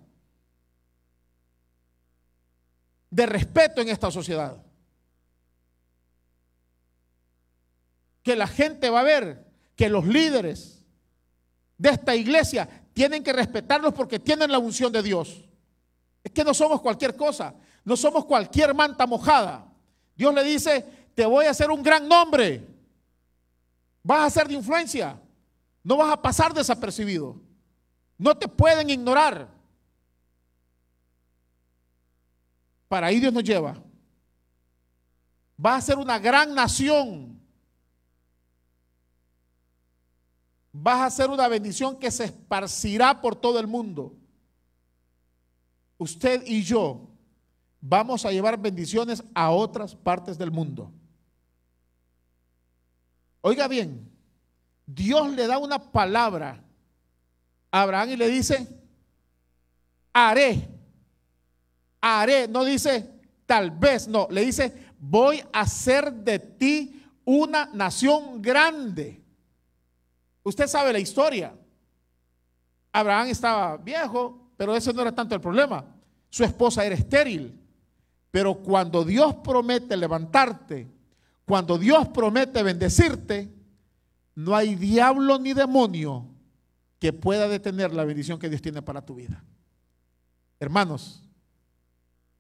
De 3.12 3.25
respeto 3.27 3.81
en 3.81 3.89
esta 3.89 4.10
sociedad. 4.10 4.70
Que 8.23 8.36
la 8.36 8.47
gente 8.47 8.89
va 8.89 9.01
a 9.01 9.03
ver 9.03 9.45
que 9.75 9.89
los 9.89 10.05
líderes 10.05 10.86
de 11.77 11.89
esta 11.89 12.15
iglesia 12.15 12.69
tienen 12.93 13.23
que 13.23 13.34
respetarlos 13.34 13.93
porque 13.93 14.19
tienen 14.19 14.51
la 14.51 14.60
unción 14.60 14.91
de 14.91 15.01
Dios. 15.01 15.49
Es 16.23 16.31
que 16.31 16.43
no 16.43 16.53
somos 16.53 16.81
cualquier 16.81 17.15
cosa, 17.15 17.55
no 17.84 17.97
somos 17.97 18.25
cualquier 18.25 18.75
manta 18.75 19.07
mojada. 19.07 19.67
Dios 20.15 20.34
le 20.34 20.43
dice, 20.43 20.86
te 21.15 21.25
voy 21.25 21.45
a 21.45 21.51
hacer 21.51 21.71
un 21.71 21.81
gran 21.81 22.07
nombre, 22.07 22.67
vas 24.03 24.27
a 24.27 24.29
ser 24.29 24.47
de 24.47 24.53
influencia, 24.53 25.19
no 25.84 25.97
vas 25.97 26.12
a 26.12 26.21
pasar 26.21 26.53
desapercibido, 26.53 27.41
no 28.17 28.38
te 28.38 28.47
pueden 28.47 28.89
ignorar. 28.89 29.49
Para 32.88 33.07
ahí 33.07 33.19
Dios 33.19 33.34
nos 33.34 33.43
lleva. 33.43 33.81
Va 35.63 35.75
a 35.75 35.81
ser 35.81 35.97
una 35.97 36.19
gran 36.19 36.53
nación 36.53 37.40
vas 40.71 41.01
a 41.01 41.10
ser 41.10 41.29
una 41.29 41.47
bendición 41.47 41.97
que 41.97 42.12
se 42.12 42.25
esparcirá 42.25 43.19
por 43.21 43.36
todo 43.36 43.60
el 43.60 43.67
mundo. 43.67 44.15
Usted 45.97 46.43
y 46.45 46.63
yo 46.63 47.10
vamos 47.79 48.25
a 48.25 48.31
llevar 48.31 48.60
bendiciones 48.60 49.23
a 49.34 49.51
otras 49.51 49.95
partes 49.95 50.38
del 50.38 50.51
mundo. 50.51 50.91
Oiga 53.41 53.67
bien, 53.67 54.10
Dios 54.86 55.31
le 55.31 55.47
da 55.47 55.57
una 55.57 55.79
palabra 55.91 56.63
a 57.71 57.81
Abraham 57.81 58.12
y 58.12 58.17
le 58.17 58.27
dice, 58.27 58.67
haré, 60.13 60.67
haré, 61.99 62.47
no 62.47 62.63
dice 62.63 63.10
tal 63.51 63.71
vez, 63.71 64.07
no, 64.07 64.27
le 64.29 64.45
dice, 64.45 64.73
voy 64.97 65.43
a 65.51 65.62
hacer 65.62 66.13
de 66.13 66.39
ti 66.39 67.03
una 67.25 67.69
nación 67.73 68.41
grande. 68.41 69.20
Usted 70.43 70.67
sabe 70.67 70.93
la 70.93 70.99
historia. 70.99 71.54
Abraham 72.91 73.27
estaba 73.27 73.77
viejo, 73.77 74.51
pero 74.58 74.75
ese 74.75 74.93
no 74.93 75.01
era 75.01 75.13
tanto 75.13 75.36
el 75.36 75.41
problema. 75.41 75.86
Su 76.30 76.43
esposa 76.43 76.86
era 76.86 76.95
estéril. 76.95 77.60
Pero 78.32 78.56
cuando 78.56 79.04
Dios 79.04 79.36
promete 79.36 79.95
levantarte, 79.97 80.88
cuando 81.45 81.77
Dios 81.77 82.08
promete 82.10 82.63
bendecirte, 82.63 83.54
no 84.36 84.56
hay 84.56 84.75
diablo 84.75 85.38
ni 85.38 85.54
demonio 85.54 86.25
que 86.99 87.12
pueda 87.12 87.47
detener 87.47 87.93
la 87.93 88.06
bendición 88.06 88.39
que 88.39 88.49
Dios 88.49 88.62
tiene 88.62 88.82
para 88.82 89.06
tu 89.06 89.15
vida. 89.15 89.43
Hermanos, 90.60 91.23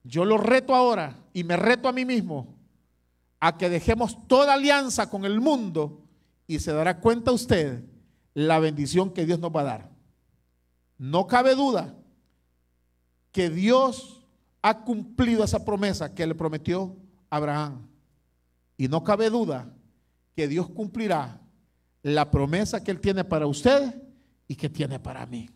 yo 0.03 0.23
lo 0.23 0.37
reto 0.37 0.73
ahora 0.73 1.17
y 1.33 1.43
me 1.43 1.57
reto 1.57 1.89
a 1.89 1.91
mí 1.91 2.05
mismo 2.05 2.55
a 3.39 3.57
que 3.57 3.69
dejemos 3.69 4.27
toda 4.27 4.53
alianza 4.53 5.09
con 5.09 5.25
el 5.25 5.41
mundo 5.41 6.03
y 6.47 6.59
se 6.59 6.71
dará 6.71 6.99
cuenta 6.99 7.31
usted 7.31 7.83
la 8.33 8.59
bendición 8.59 9.11
que 9.11 9.25
Dios 9.25 9.39
nos 9.39 9.51
va 9.55 9.61
a 9.61 9.65
dar. 9.65 9.89
No 10.97 11.27
cabe 11.27 11.55
duda 11.55 11.95
que 13.31 13.49
Dios 13.49 14.21
ha 14.61 14.83
cumplido 14.83 15.43
esa 15.43 15.65
promesa 15.65 16.13
que 16.13 16.27
le 16.27 16.35
prometió 16.35 16.95
a 17.29 17.37
Abraham. 17.37 17.87
Y 18.77 18.87
no 18.87 19.03
cabe 19.03 19.29
duda 19.29 19.73
que 20.35 20.47
Dios 20.47 20.69
cumplirá 20.69 21.41
la 22.03 22.29
promesa 22.31 22.83
que 22.83 22.91
Él 22.91 22.99
tiene 22.99 23.23
para 23.23 23.47
usted 23.47 24.01
y 24.47 24.55
que 24.55 24.69
tiene 24.69 24.99
para 24.99 25.25
mí. 25.25 25.49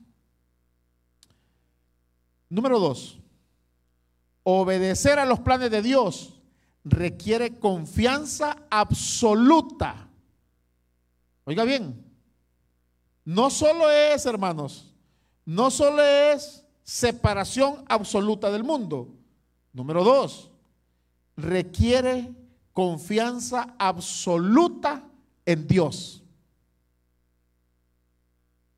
Número 2.49 2.79
dos, 2.79 3.19
obedecer 4.43 5.19
a 5.19 5.25
los 5.25 5.39
planes 5.39 5.71
de 5.71 5.81
Dios 5.81 6.39
requiere 6.83 7.57
confianza 7.57 8.55
absoluta. 8.69 10.07
Oiga 11.45 11.63
bien, 11.63 12.04
no 13.25 13.49
solo 13.49 13.89
es, 13.89 14.25
hermanos, 14.27 14.93
no 15.43 15.71
solo 15.71 16.01
es 16.03 16.63
separación 16.83 17.83
absoluta 17.88 18.51
del 18.51 18.63
mundo. 18.63 19.09
Número 19.73 20.03
dos, 20.03 20.51
requiere 21.35 22.31
confianza 22.71 23.75
absoluta 23.79 25.03
en 25.45 25.67
Dios. 25.67 26.23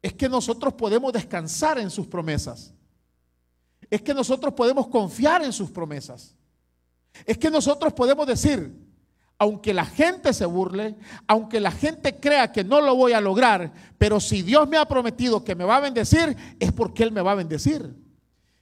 Es 0.01 0.13
que 0.13 0.29
nosotros 0.29 0.73
podemos 0.73 1.11
descansar 1.11 1.77
en 1.79 1.89
sus 1.89 2.07
promesas. 2.07 2.73
Es 3.89 4.01
que 4.01 4.13
nosotros 4.13 4.53
podemos 4.53 4.87
confiar 4.87 5.43
en 5.43 5.51
sus 5.51 5.69
promesas. 5.69 6.33
Es 7.25 7.37
que 7.37 7.51
nosotros 7.51 7.91
podemos 7.93 8.25
decir, 8.25 8.86
aunque 9.39 9.73
la 9.73 9.85
gente 9.85 10.33
se 10.33 10.45
burle, 10.45 10.95
aunque 11.27 11.59
la 11.59 11.71
gente 11.71 12.19
crea 12.19 12.51
que 12.51 12.63
no 12.63 12.81
lo 12.81 12.95
voy 12.95 13.13
a 13.13 13.21
lograr, 13.21 13.71
pero 13.97 14.19
si 14.19 14.41
Dios 14.41 14.67
me 14.67 14.77
ha 14.77 14.85
prometido 14.85 15.43
que 15.43 15.55
me 15.55 15.63
va 15.63 15.77
a 15.77 15.81
bendecir, 15.81 16.35
es 16.59 16.71
porque 16.71 17.03
Él 17.03 17.11
me 17.11 17.21
va 17.21 17.33
a 17.33 17.35
bendecir. 17.35 17.95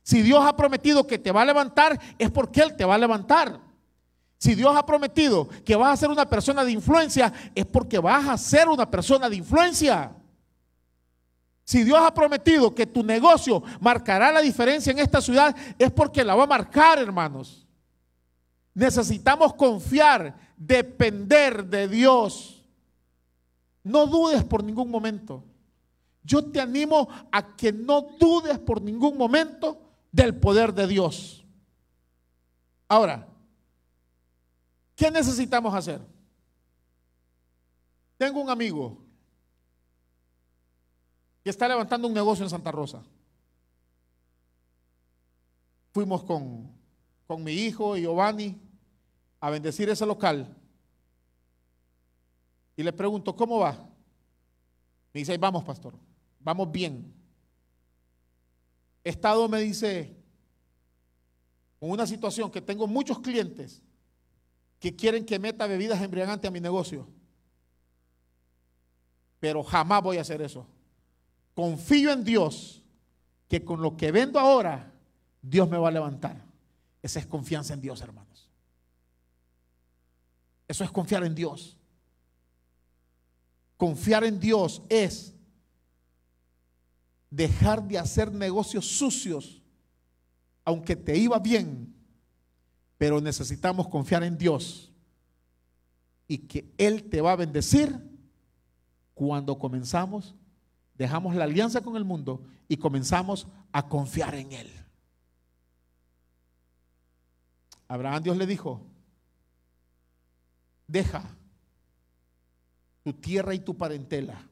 Si 0.04 0.22
Dios 0.22 0.44
ha 0.46 0.56
prometido 0.56 1.08
que 1.08 1.18
te 1.18 1.32
va 1.32 1.44
a 1.44 1.46
levantar, 1.46 2.00
es 2.20 2.30
porque 2.30 2.62
Él 2.62 2.76
te 2.76 2.86
va 2.86 2.96
a 2.96 3.00
levantar. 3.00 3.60
Si 4.38 4.54
Dios 4.54 4.76
ha 4.76 4.86
prometido 4.86 5.48
que 5.64 5.76
vas 5.76 5.94
a 5.94 5.98
ser 5.98 6.10
una 6.10 6.30
persona 6.30 6.64
de 6.64 6.72
influencia, 6.72 7.32
es 7.56 7.66
porque 7.66 7.98
vas 7.98 8.28
a 8.28 8.38
ser 8.38 8.68
una 8.68 8.90
persona 8.90 9.30
de 9.30 9.38
influencia. 9.38 10.12
Si 11.64 11.84
Dios 11.84 11.98
ha 12.00 12.14
prometido 12.14 12.76
que 12.76 12.86
tu 12.86 13.02
negocio 13.02 13.64
marcará 13.80 14.32
la 14.32 14.42
diferencia 14.42 14.92
en 14.92 15.00
esta 15.00 15.22
ciudad, 15.22 15.56
es 15.80 15.90
porque 15.90 16.24
la 16.24 16.36
va 16.36 16.44
a 16.44 16.48
marcar, 16.48 17.00
hermanos. 17.00 17.66
Necesitamos 18.76 19.54
confiar, 19.56 20.36
depender 20.58 21.66
de 21.66 21.88
Dios. 21.88 22.64
No 23.84 24.08
dudes 24.08 24.44
por 24.44 24.64
ningún 24.64 24.90
momento. 24.90 25.44
Yo 26.24 26.44
te 26.44 26.60
animo 26.60 27.08
a 27.32 27.56
que 27.56 27.72
no 27.72 28.02
dudes 28.20 28.58
por 28.60 28.82
ningún 28.82 29.18
momento 29.18 29.80
del 30.12 30.36
poder 30.36 30.74
de 30.74 30.88
Dios. 30.88 31.46
Ahora, 32.88 33.28
¿qué 34.96 35.12
necesitamos 35.12 35.74
hacer? 35.74 36.02
Tengo 38.18 38.42
un 38.42 38.50
amigo 38.50 38.98
que 41.44 41.50
está 41.52 41.68
levantando 41.68 42.08
un 42.08 42.14
negocio 42.14 42.44
en 42.44 42.50
Santa 42.50 42.72
Rosa. 42.72 43.04
Fuimos 45.92 46.24
con, 46.24 46.72
con 47.28 47.44
mi 47.44 47.52
hijo 47.52 47.96
Giovanni 47.98 48.65
a 49.46 49.50
bendecir 49.50 49.90
ese 49.90 50.06
local. 50.06 50.56
Y 52.76 52.84
le 52.84 52.94
pregunto, 52.94 53.36
¿cómo 53.36 53.60
va? 53.60 53.74
Me 55.14 55.20
dice, 55.20 55.38
vamos, 55.38 55.64
pastor, 55.64 55.94
vamos 56.40 56.72
bien. 56.72 57.14
Estado, 59.04 59.48
me 59.48 59.60
dice, 59.60 60.16
con 61.80 61.92
una 61.92 62.08
situación 62.08 62.52
que 62.52 62.62
tengo 62.62 62.88
muchos 62.88 63.20
clientes 63.20 63.82
que 64.80 64.96
quieren 64.96 65.26
que 65.26 65.40
meta 65.40 65.68
bebidas 65.68 66.02
embriagantes 66.02 66.48
a 66.48 66.52
mi 66.52 66.60
negocio. 66.60 67.08
Pero 69.40 69.64
jamás 69.64 70.02
voy 70.02 70.18
a 70.18 70.22
hacer 70.22 70.42
eso 70.42 70.68
confío 71.56 72.12
en 72.12 72.24
Dios 72.24 72.84
que 73.48 73.64
con 73.64 73.82
lo 73.82 73.98
que 73.98 74.12
vendo 74.12 74.40
ahora, 74.40 74.92
Dios 75.42 75.68
me 75.70 75.78
va 75.78 75.88
a 75.88 75.92
levantar. 75.92 76.44
Esa 77.02 77.20
es 77.20 77.26
confianza 77.26 77.74
en 77.74 77.82
Dios, 77.82 78.02
hermanos. 78.02 78.35
Eso 80.68 80.84
es 80.84 80.92
confiar 80.92 81.24
en 81.24 81.36
Dios. 81.36 81.78
Confiar 83.78 84.24
en 84.24 84.40
Dios 84.40 84.82
es 84.90 85.34
dejar 87.30 87.84
de 87.88 88.00
hacer 88.00 88.32
negocios 88.32 88.86
sucios, 88.86 89.62
aunque 90.64 90.96
te 90.96 91.18
iba 91.18 91.38
bien, 91.40 91.94
pero 92.98 93.20
necesitamos 93.20 93.88
confiar 93.90 94.24
en 94.24 94.38
Dios 94.38 94.92
y 96.28 96.40
que 96.40 96.74
Él 96.78 97.10
te 97.10 97.22
va 97.22 97.34
a 97.34 97.36
bendecir 97.36 98.00
cuando 99.14 99.58
comenzamos 99.58 100.36
dejamos 100.98 101.36
la 101.36 101.44
alianza 101.44 101.82
con 101.82 101.96
el 101.96 102.06
mundo 102.06 102.44
y 102.68 102.78
comenzamos 102.78 103.48
a 103.72 103.88
confiar 103.88 104.36
en 104.36 104.52
Él. 104.54 104.72
Abraham 107.88 108.24
Dios 108.24 108.38
le 108.38 108.48
dijo, 108.48 108.82
deja 110.88 111.24
tu 113.04 113.14
tierra 113.14 113.54
y 113.54 113.60
tu 113.60 113.78
parentela, 113.78 114.48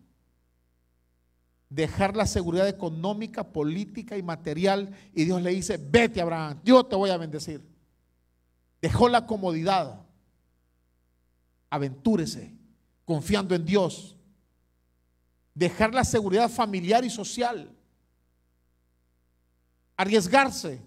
dejar 1.69 2.15
la 2.15 2.27
seguridad 2.27 2.67
económica, 2.67 3.43
política 3.43 4.17
y 4.17 4.21
material. 4.23 4.95
Y 5.13 5.25
Dios 5.25 5.41
le 5.41 5.51
dice, 5.51 5.77
vete 5.77 6.21
Abraham, 6.21 6.59
yo 6.63 6.83
te 6.83 6.95
voy 6.95 7.09
a 7.09 7.17
bendecir. 7.17 7.61
Dejó 8.81 9.09
la 9.09 9.25
comodidad, 9.25 10.01
aventúrese, 11.69 12.53
confiando 13.05 13.55
en 13.55 13.65
Dios 13.65 14.13
dejar 15.53 15.93
la 15.93 16.03
seguridad 16.03 16.49
familiar 16.49 17.05
y 17.05 17.09
social, 17.09 17.69
arriesgarse, 19.95 20.81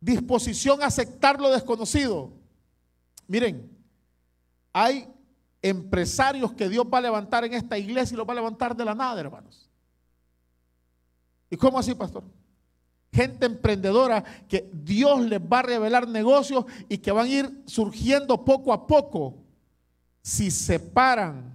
disposición 0.00 0.82
a 0.82 0.86
aceptar 0.86 1.40
lo 1.40 1.50
desconocido. 1.50 2.32
Miren, 3.26 3.71
hay 4.72 5.08
empresarios 5.60 6.52
que 6.52 6.68
Dios 6.68 6.86
va 6.92 6.98
a 6.98 7.02
levantar 7.02 7.44
en 7.44 7.54
esta 7.54 7.78
iglesia 7.78 8.14
y 8.14 8.18
los 8.18 8.28
va 8.28 8.32
a 8.32 8.36
levantar 8.36 8.76
de 8.76 8.84
la 8.84 8.94
nada, 8.94 9.20
hermanos. 9.20 9.68
¿Y 11.50 11.56
cómo 11.56 11.78
así, 11.78 11.94
pastor? 11.94 12.24
Gente 13.12 13.46
emprendedora 13.46 14.24
que 14.48 14.70
Dios 14.72 15.20
les 15.20 15.40
va 15.40 15.58
a 15.58 15.62
revelar 15.62 16.08
negocios 16.08 16.64
y 16.88 16.98
que 16.98 17.12
van 17.12 17.26
a 17.26 17.30
ir 17.30 17.62
surgiendo 17.66 18.44
poco 18.44 18.72
a 18.72 18.86
poco 18.86 19.34
si 20.22 20.50
se 20.50 20.80
paran 20.80 21.52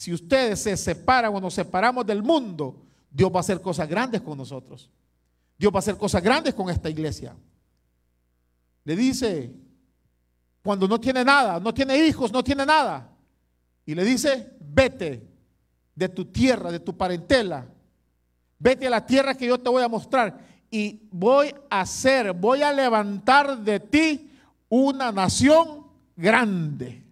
si 0.00 0.14
ustedes 0.14 0.60
se 0.60 0.78
separan 0.78 1.34
o 1.34 1.40
nos 1.42 1.52
separamos 1.52 2.06
del 2.06 2.22
mundo, 2.22 2.86
Dios 3.10 3.30
va 3.30 3.36
a 3.36 3.40
hacer 3.40 3.60
cosas 3.60 3.86
grandes 3.86 4.22
con 4.22 4.38
nosotros. 4.38 4.88
Dios 5.58 5.70
va 5.70 5.76
a 5.76 5.80
hacer 5.80 5.98
cosas 5.98 6.22
grandes 6.22 6.54
con 6.54 6.70
esta 6.70 6.88
iglesia. 6.88 7.36
Le 8.82 8.96
dice, 8.96 9.52
cuando 10.62 10.86
no 10.86 11.00
tiene 11.00 11.24
nada, 11.24 11.58
no 11.58 11.72
tiene 11.72 11.96
hijos, 12.06 12.32
no 12.32 12.44
tiene 12.44 12.66
nada. 12.66 13.10
Y 13.86 13.94
le 13.94 14.04
dice, 14.04 14.56
vete 14.60 15.26
de 15.94 16.08
tu 16.08 16.26
tierra, 16.26 16.70
de 16.70 16.80
tu 16.80 16.96
parentela. 16.96 17.66
Vete 18.58 18.86
a 18.86 18.90
la 18.90 19.04
tierra 19.04 19.34
que 19.34 19.46
yo 19.46 19.58
te 19.58 19.70
voy 19.70 19.82
a 19.82 19.88
mostrar. 19.88 20.38
Y 20.70 21.08
voy 21.10 21.54
a 21.68 21.80
hacer, 21.80 22.32
voy 22.32 22.62
a 22.62 22.72
levantar 22.72 23.58
de 23.58 23.80
ti 23.80 24.30
una 24.68 25.10
nación 25.10 25.86
grande. 26.14 27.04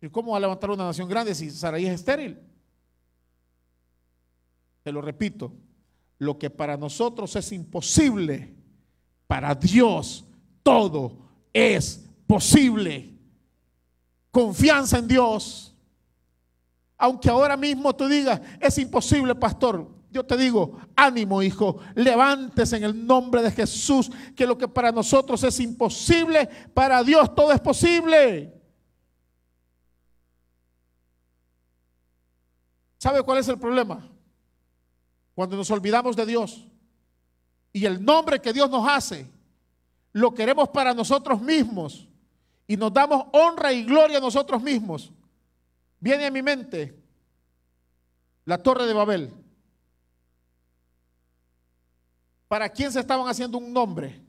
¿Y 0.00 0.08
cómo 0.10 0.32
va 0.32 0.36
a 0.36 0.40
levantar 0.40 0.70
una 0.70 0.84
nación 0.84 1.08
grande 1.08 1.34
si 1.34 1.50
Saraí 1.50 1.86
es 1.86 1.94
estéril? 1.94 2.38
Te 4.84 4.92
lo 4.92 5.00
repito, 5.00 5.52
lo 6.18 6.38
que 6.38 6.50
para 6.50 6.76
nosotros 6.76 7.34
es 7.34 7.50
imposible, 7.52 8.54
para 9.26 9.54
Dios 9.54 10.24
todo 10.62 11.27
es 11.52 12.04
posible. 12.26 13.14
Confianza 14.30 14.98
en 14.98 15.08
Dios. 15.08 15.74
Aunque 16.96 17.30
ahora 17.30 17.56
mismo 17.56 17.94
tú 17.94 18.08
digas, 18.08 18.40
es 18.60 18.78
imposible, 18.78 19.34
pastor. 19.34 19.88
Yo 20.10 20.24
te 20.24 20.36
digo, 20.36 20.78
ánimo, 20.96 21.42
hijo, 21.42 21.80
levántese 21.94 22.76
en 22.76 22.84
el 22.84 23.06
nombre 23.06 23.42
de 23.42 23.50
Jesús, 23.50 24.10
que 24.34 24.46
lo 24.46 24.56
que 24.56 24.66
para 24.66 24.90
nosotros 24.90 25.42
es 25.44 25.60
imposible, 25.60 26.48
para 26.72 27.02
Dios 27.04 27.34
todo 27.34 27.52
es 27.52 27.60
posible. 27.60 28.54
¿Sabe 32.98 33.22
cuál 33.22 33.38
es 33.38 33.48
el 33.48 33.58
problema? 33.58 34.08
Cuando 35.34 35.56
nos 35.56 35.70
olvidamos 35.70 36.16
de 36.16 36.26
Dios 36.26 36.66
y 37.72 37.84
el 37.84 38.04
nombre 38.04 38.40
que 38.40 38.52
Dios 38.52 38.68
nos 38.68 38.88
hace, 38.88 39.30
lo 40.18 40.34
queremos 40.34 40.68
para 40.68 40.92
nosotros 40.92 41.40
mismos 41.40 42.08
y 42.66 42.76
nos 42.76 42.92
damos 42.92 43.26
honra 43.32 43.72
y 43.72 43.84
gloria 43.84 44.18
a 44.18 44.20
nosotros 44.20 44.60
mismos. 44.62 45.12
Viene 46.00 46.26
a 46.26 46.30
mi 46.30 46.42
mente 46.42 46.94
la 48.44 48.58
torre 48.58 48.86
de 48.86 48.94
Babel. 48.94 49.32
¿Para 52.48 52.68
quién 52.68 52.90
se 52.90 53.00
estaban 53.00 53.28
haciendo 53.28 53.58
un 53.58 53.72
nombre? 53.72 54.20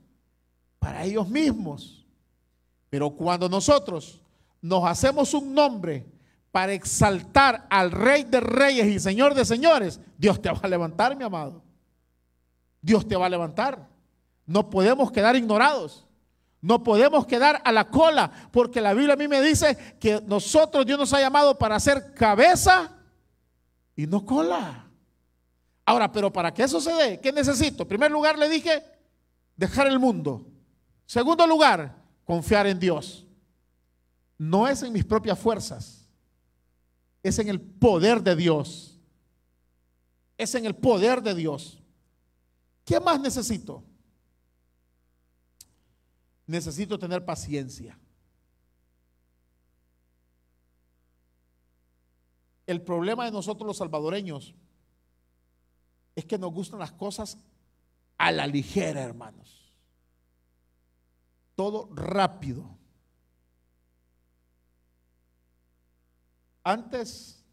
Para 0.78 1.04
ellos 1.04 1.28
mismos. 1.28 2.06
Pero 2.88 3.10
cuando 3.10 3.48
nosotros 3.48 4.20
nos 4.60 4.84
hacemos 4.84 5.34
un 5.34 5.54
nombre 5.54 6.06
para 6.52 6.72
exaltar 6.72 7.66
al 7.70 7.90
Rey 7.90 8.24
de 8.24 8.40
Reyes 8.40 8.86
y 8.86 9.00
Señor 9.00 9.34
de 9.34 9.44
Señores, 9.44 10.00
Dios 10.18 10.40
te 10.40 10.50
va 10.50 10.58
a 10.60 10.68
levantar, 10.68 11.16
mi 11.16 11.24
amado. 11.24 11.62
Dios 12.80 13.06
te 13.06 13.16
va 13.16 13.26
a 13.26 13.30
levantar. 13.30 13.89
No 14.50 14.68
podemos 14.68 15.12
quedar 15.12 15.36
ignorados. 15.36 16.04
No 16.60 16.82
podemos 16.82 17.24
quedar 17.24 17.62
a 17.64 17.70
la 17.70 17.88
cola, 17.88 18.32
porque 18.50 18.80
la 18.80 18.94
Biblia 18.94 19.14
a 19.14 19.16
mí 19.16 19.28
me 19.28 19.40
dice 19.40 19.76
que 20.00 20.20
nosotros 20.26 20.84
Dios 20.84 20.98
nos 20.98 21.12
ha 21.12 21.20
llamado 21.20 21.56
para 21.56 21.78
ser 21.78 22.12
cabeza 22.14 22.90
y 23.94 24.08
no 24.08 24.26
cola. 24.26 24.90
Ahora, 25.86 26.10
pero 26.10 26.32
para 26.32 26.52
que 26.52 26.64
eso 26.64 26.80
se 26.80 26.92
dé, 26.94 27.20
¿qué 27.20 27.30
necesito? 27.30 27.84
En 27.84 27.88
primer 27.90 28.10
lugar 28.10 28.36
le 28.36 28.48
dije, 28.48 28.82
dejar 29.54 29.86
el 29.86 30.00
mundo. 30.00 30.44
Segundo 31.06 31.46
lugar, 31.46 32.02
confiar 32.24 32.66
en 32.66 32.80
Dios. 32.80 33.24
No 34.36 34.66
es 34.66 34.82
en 34.82 34.92
mis 34.92 35.04
propias 35.04 35.38
fuerzas, 35.38 36.08
es 37.22 37.38
en 37.38 37.48
el 37.48 37.60
poder 37.60 38.20
de 38.20 38.34
Dios. 38.34 38.98
Es 40.36 40.56
en 40.56 40.66
el 40.66 40.74
poder 40.74 41.22
de 41.22 41.36
Dios. 41.36 41.80
¿Qué 42.84 42.98
más 42.98 43.20
necesito? 43.20 43.84
Necesito 46.50 46.98
tener 46.98 47.24
paciencia. 47.24 47.96
El 52.66 52.82
problema 52.82 53.24
de 53.24 53.30
nosotros 53.30 53.68
los 53.68 53.76
salvadoreños 53.76 54.56
es 56.16 56.24
que 56.24 56.38
nos 56.38 56.52
gustan 56.52 56.80
las 56.80 56.90
cosas 56.90 57.38
a 58.18 58.32
la 58.32 58.48
ligera, 58.48 59.00
hermanos. 59.00 59.72
Todo 61.54 61.88
rápido. 61.94 62.76
Antes, 66.64 67.44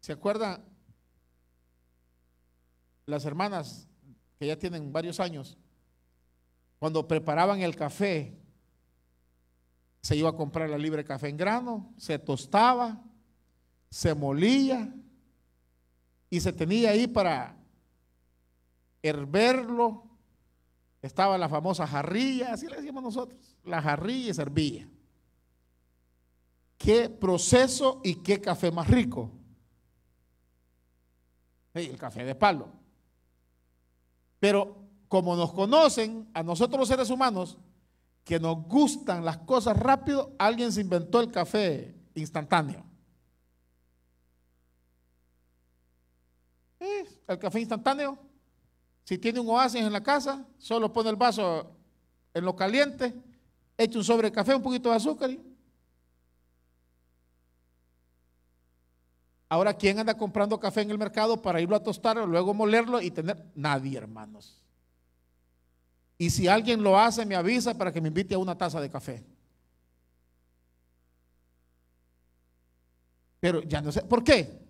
¿se 0.00 0.12
acuerdan? 0.12 0.62
Las 3.06 3.24
hermanas 3.24 3.88
que 4.38 4.46
ya 4.46 4.58
tienen 4.58 4.92
varios 4.92 5.20
años, 5.20 5.56
cuando 6.78 7.06
preparaban 7.08 7.60
el 7.60 7.74
café, 7.74 8.38
se 10.00 10.16
iba 10.16 10.30
a 10.30 10.36
comprar 10.36 10.70
la 10.70 10.78
libre 10.78 11.04
café 11.04 11.28
en 11.28 11.36
grano, 11.36 11.92
se 11.96 12.18
tostaba, 12.18 13.02
se 13.90 14.14
molía 14.14 14.94
y 16.30 16.40
se 16.40 16.52
tenía 16.52 16.90
ahí 16.90 17.06
para 17.06 17.56
herverlo. 19.02 20.04
Estaba 21.02 21.38
la 21.38 21.48
famosa 21.48 21.86
jarrilla, 21.86 22.52
así 22.52 22.66
le 22.66 22.76
decimos 22.76 23.02
nosotros, 23.02 23.56
la 23.64 23.82
jarrilla 23.82 24.30
y 24.30 24.34
servía. 24.34 24.88
Qué 26.76 27.08
proceso 27.10 28.00
y 28.04 28.16
qué 28.22 28.40
café 28.40 28.70
más 28.70 28.88
rico. 28.88 29.32
el 31.74 31.96
café 31.96 32.24
de 32.24 32.34
palo. 32.34 32.72
Pero 34.40 34.87
como 35.08 35.34
nos 35.34 35.52
conocen 35.52 36.28
a 36.34 36.42
nosotros 36.42 36.80
los 36.80 36.88
seres 36.88 37.10
humanos, 37.10 37.58
que 38.24 38.38
nos 38.38 38.62
gustan 38.64 39.24
las 39.24 39.38
cosas 39.38 39.76
rápido, 39.76 40.34
alguien 40.38 40.70
se 40.70 40.82
inventó 40.82 41.20
el 41.20 41.30
café 41.30 41.94
instantáneo. 42.14 42.84
El 47.26 47.38
café 47.38 47.60
instantáneo, 47.60 48.18
si 49.04 49.18
tiene 49.18 49.40
un 49.40 49.48
oasis 49.48 49.82
en 49.82 49.92
la 49.92 50.02
casa, 50.02 50.46
solo 50.58 50.92
pone 50.92 51.10
el 51.10 51.16
vaso 51.16 51.74
en 52.34 52.44
lo 52.44 52.54
caliente, 52.54 53.14
echa 53.76 53.98
un 53.98 54.04
sobre 54.04 54.28
de 54.28 54.32
café, 54.32 54.54
un 54.54 54.62
poquito 54.62 54.90
de 54.90 54.96
azúcar. 54.96 55.30
Ahora, 59.48 59.72
¿quién 59.72 59.98
anda 59.98 60.16
comprando 60.16 60.60
café 60.60 60.82
en 60.82 60.90
el 60.90 60.98
mercado 60.98 61.40
para 61.40 61.60
irlo 61.60 61.74
a 61.74 61.82
tostar, 61.82 62.18
luego 62.28 62.52
molerlo 62.52 63.00
y 63.00 63.10
tener? 63.10 63.42
Nadie, 63.54 63.96
hermanos. 63.96 64.67
Y 66.18 66.30
si 66.30 66.48
alguien 66.48 66.82
lo 66.82 66.98
hace, 66.98 67.24
me 67.24 67.36
avisa 67.36 67.78
para 67.78 67.92
que 67.92 68.00
me 68.00 68.08
invite 68.08 68.34
a 68.34 68.38
una 68.38 68.58
taza 68.58 68.80
de 68.80 68.90
café. 68.90 69.24
Pero 73.38 73.62
ya 73.62 73.80
no 73.80 73.92
sé, 73.92 74.02
¿por 74.02 74.24
qué? 74.24 74.66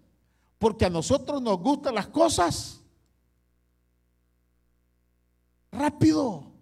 Porque 0.59 0.85
a 0.85 0.91
nosotros 0.91 1.41
nos 1.41 1.59
gustan 1.59 1.95
las 1.95 2.09
cosas 2.09 2.83
rápido. 5.73 6.53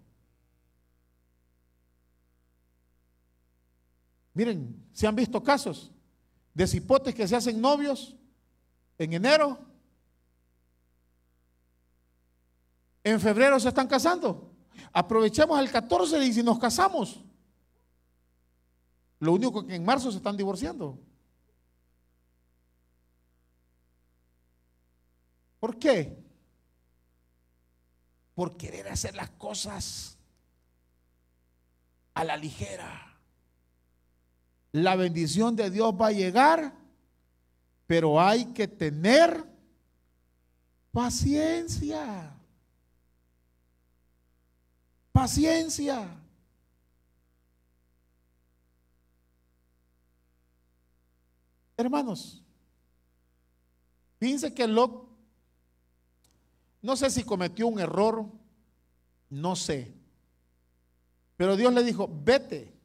Miren, 4.33 4.87
se 4.93 5.05
han 5.05 5.15
visto 5.15 5.43
casos 5.43 5.91
de 6.53 6.65
cipotes 6.65 7.13
que 7.13 7.27
se 7.27 7.35
hacen 7.35 7.59
novios 7.59 8.15
en 8.97 9.13
enero. 9.13 9.59
En 13.03 13.19
febrero 13.19 13.59
se 13.59 13.67
están 13.67 13.87
casando. 13.87 14.46
Aprovechemos 14.93 15.59
el 15.59 15.71
14 15.71 16.25
y 16.25 16.33
si 16.33 16.43
nos 16.43 16.59
casamos. 16.59 17.23
Lo 19.19 19.33
único 19.33 19.65
que 19.65 19.75
en 19.75 19.83
marzo 19.83 20.11
se 20.11 20.17
están 20.17 20.37
divorciando. 20.37 20.99
¿Por 25.59 25.77
qué? 25.79 26.23
Por 28.35 28.55
querer 28.57 28.87
hacer 28.87 29.15
las 29.15 29.31
cosas 29.31 30.17
a 32.13 32.23
la 32.23 32.37
ligera. 32.37 33.19
La 34.71 34.95
bendición 34.95 35.55
de 35.55 35.71
Dios 35.71 35.93
va 35.99 36.07
a 36.07 36.11
llegar, 36.11 36.73
pero 37.87 38.21
hay 38.21 38.45
que 38.53 38.67
tener 38.67 39.43
paciencia. 40.91 42.36
Paciencia. 45.17 46.07
Hermanos, 51.75 52.43
fíjense 54.19 54.53
que 54.53 54.67
Lot 54.67 55.09
no 56.83 56.95
sé 56.95 57.09
si 57.09 57.23
cometió 57.23 57.65
un 57.65 57.79
error, 57.79 58.27
no 59.31 59.55
sé. 59.55 59.91
Pero 61.35 61.55
Dios 61.55 61.73
le 61.73 61.83
dijo, 61.83 62.07
vete. 62.23 62.79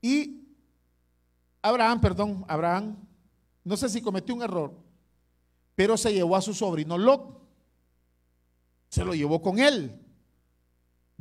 Y 0.00 0.44
Abraham, 1.62 2.00
perdón, 2.00 2.44
Abraham, 2.48 2.96
no 3.62 3.76
sé 3.76 3.88
si 3.88 4.02
cometió 4.02 4.34
un 4.34 4.42
error, 4.42 4.74
pero 5.76 5.96
se 5.96 6.12
llevó 6.12 6.34
a 6.34 6.42
su 6.42 6.52
sobrino 6.52 6.98
Lot. 6.98 7.40
Se 8.88 9.04
lo 9.04 9.14
llevó 9.14 9.40
con 9.40 9.60
él. 9.60 10.01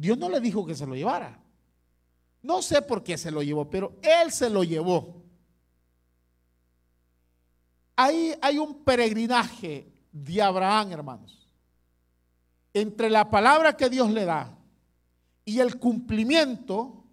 Dios 0.01 0.17
no 0.17 0.29
le 0.29 0.39
dijo 0.39 0.65
que 0.65 0.75
se 0.75 0.87
lo 0.87 0.95
llevara. 0.95 1.39
No 2.41 2.61
sé 2.61 2.81
por 2.81 3.03
qué 3.03 3.17
se 3.17 3.31
lo 3.31 3.43
llevó, 3.43 3.69
pero 3.69 3.99
él 4.01 4.31
se 4.31 4.49
lo 4.49 4.63
llevó. 4.63 5.21
Ahí 7.95 8.33
hay 8.41 8.57
un 8.57 8.83
peregrinaje 8.83 9.93
de 10.11 10.41
Abraham, 10.41 10.91
hermanos 10.91 11.41
entre 12.73 13.09
la 13.09 13.29
palabra 13.29 13.75
que 13.75 13.89
Dios 13.89 14.09
le 14.11 14.25
da 14.25 14.57
y 15.43 15.59
el 15.59 15.77
cumplimiento, 15.77 17.03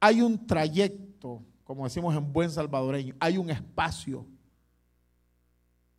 hay 0.00 0.20
un 0.20 0.46
trayecto, 0.46 1.42
como 1.62 1.84
decimos 1.84 2.16
en 2.16 2.32
buen 2.32 2.50
salvadoreño, 2.50 3.14
hay 3.20 3.38
un 3.38 3.50
espacio 3.50 4.26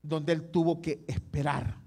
donde 0.02 0.34
él 0.34 0.52
tuvo 0.52 0.82
que 0.82 1.06
esperar. 1.08 1.78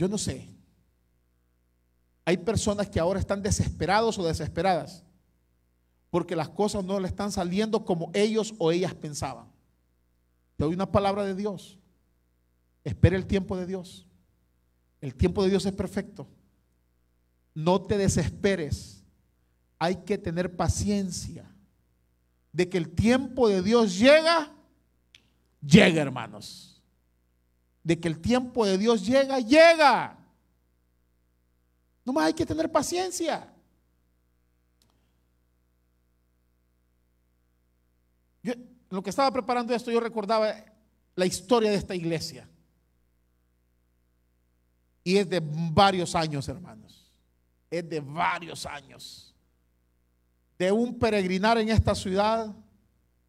Yo 0.00 0.08
no 0.08 0.16
sé. 0.16 0.48
Hay 2.24 2.38
personas 2.38 2.88
que 2.88 2.98
ahora 2.98 3.20
están 3.20 3.42
desesperados 3.42 4.18
o 4.18 4.24
desesperadas 4.24 5.04
porque 6.08 6.34
las 6.34 6.48
cosas 6.48 6.82
no 6.82 6.98
le 6.98 7.06
están 7.06 7.30
saliendo 7.30 7.84
como 7.84 8.10
ellos 8.14 8.54
o 8.56 8.72
ellas 8.72 8.94
pensaban. 8.94 9.52
Te 10.56 10.64
doy 10.64 10.72
una 10.72 10.90
palabra 10.90 11.26
de 11.26 11.34
Dios. 11.34 11.78
Espera 12.82 13.14
el 13.14 13.26
tiempo 13.26 13.58
de 13.58 13.66
Dios. 13.66 14.06
El 15.02 15.14
tiempo 15.14 15.42
de 15.42 15.50
Dios 15.50 15.66
es 15.66 15.72
perfecto. 15.74 16.26
No 17.54 17.82
te 17.82 17.98
desesperes. 17.98 19.04
Hay 19.78 19.96
que 19.96 20.16
tener 20.16 20.56
paciencia 20.56 21.44
de 22.52 22.70
que 22.70 22.78
el 22.78 22.88
tiempo 22.88 23.50
de 23.50 23.60
Dios 23.60 23.98
llega, 23.98 24.50
llega, 25.60 26.00
hermanos. 26.00 26.69
De 27.82 27.98
que 27.98 28.08
el 28.08 28.20
tiempo 28.20 28.66
de 28.66 28.76
Dios 28.76 29.06
llega, 29.06 29.38
llega. 29.40 30.18
Nomás 32.04 32.26
hay 32.26 32.34
que 32.34 32.46
tener 32.46 32.70
paciencia. 32.70 33.52
Yo, 38.42 38.54
lo 38.88 39.02
que 39.02 39.10
estaba 39.10 39.30
preparando 39.30 39.74
esto, 39.74 39.90
yo 39.90 40.00
recordaba 40.00 40.54
la 41.14 41.26
historia 41.26 41.70
de 41.70 41.76
esta 41.76 41.94
iglesia. 41.94 42.48
Y 45.04 45.16
es 45.16 45.28
de 45.28 45.40
varios 45.42 46.14
años, 46.14 46.48
hermanos. 46.48 47.10
Es 47.70 47.88
de 47.88 48.00
varios 48.00 48.66
años. 48.66 49.34
de 50.58 50.70
un 50.70 50.98
peregrinar 50.98 51.56
en 51.56 51.70
esta 51.70 51.94
ciudad 51.94 52.54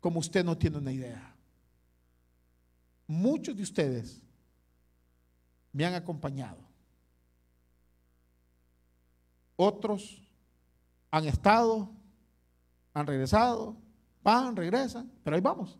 como 0.01 0.19
usted 0.19 0.43
no 0.43 0.57
tiene 0.57 0.79
una 0.79 0.91
idea. 0.91 1.33
Muchos 3.07 3.55
de 3.55 3.63
ustedes 3.63 4.21
me 5.71 5.85
han 5.85 5.93
acompañado. 5.93 6.59
Otros 9.55 10.21
han 11.09 11.25
estado, 11.25 11.91
han 12.93 13.07
regresado, 13.07 13.75
van, 14.23 14.55
regresan, 14.55 15.11
pero 15.23 15.35
ahí 15.35 15.41
vamos. 15.41 15.77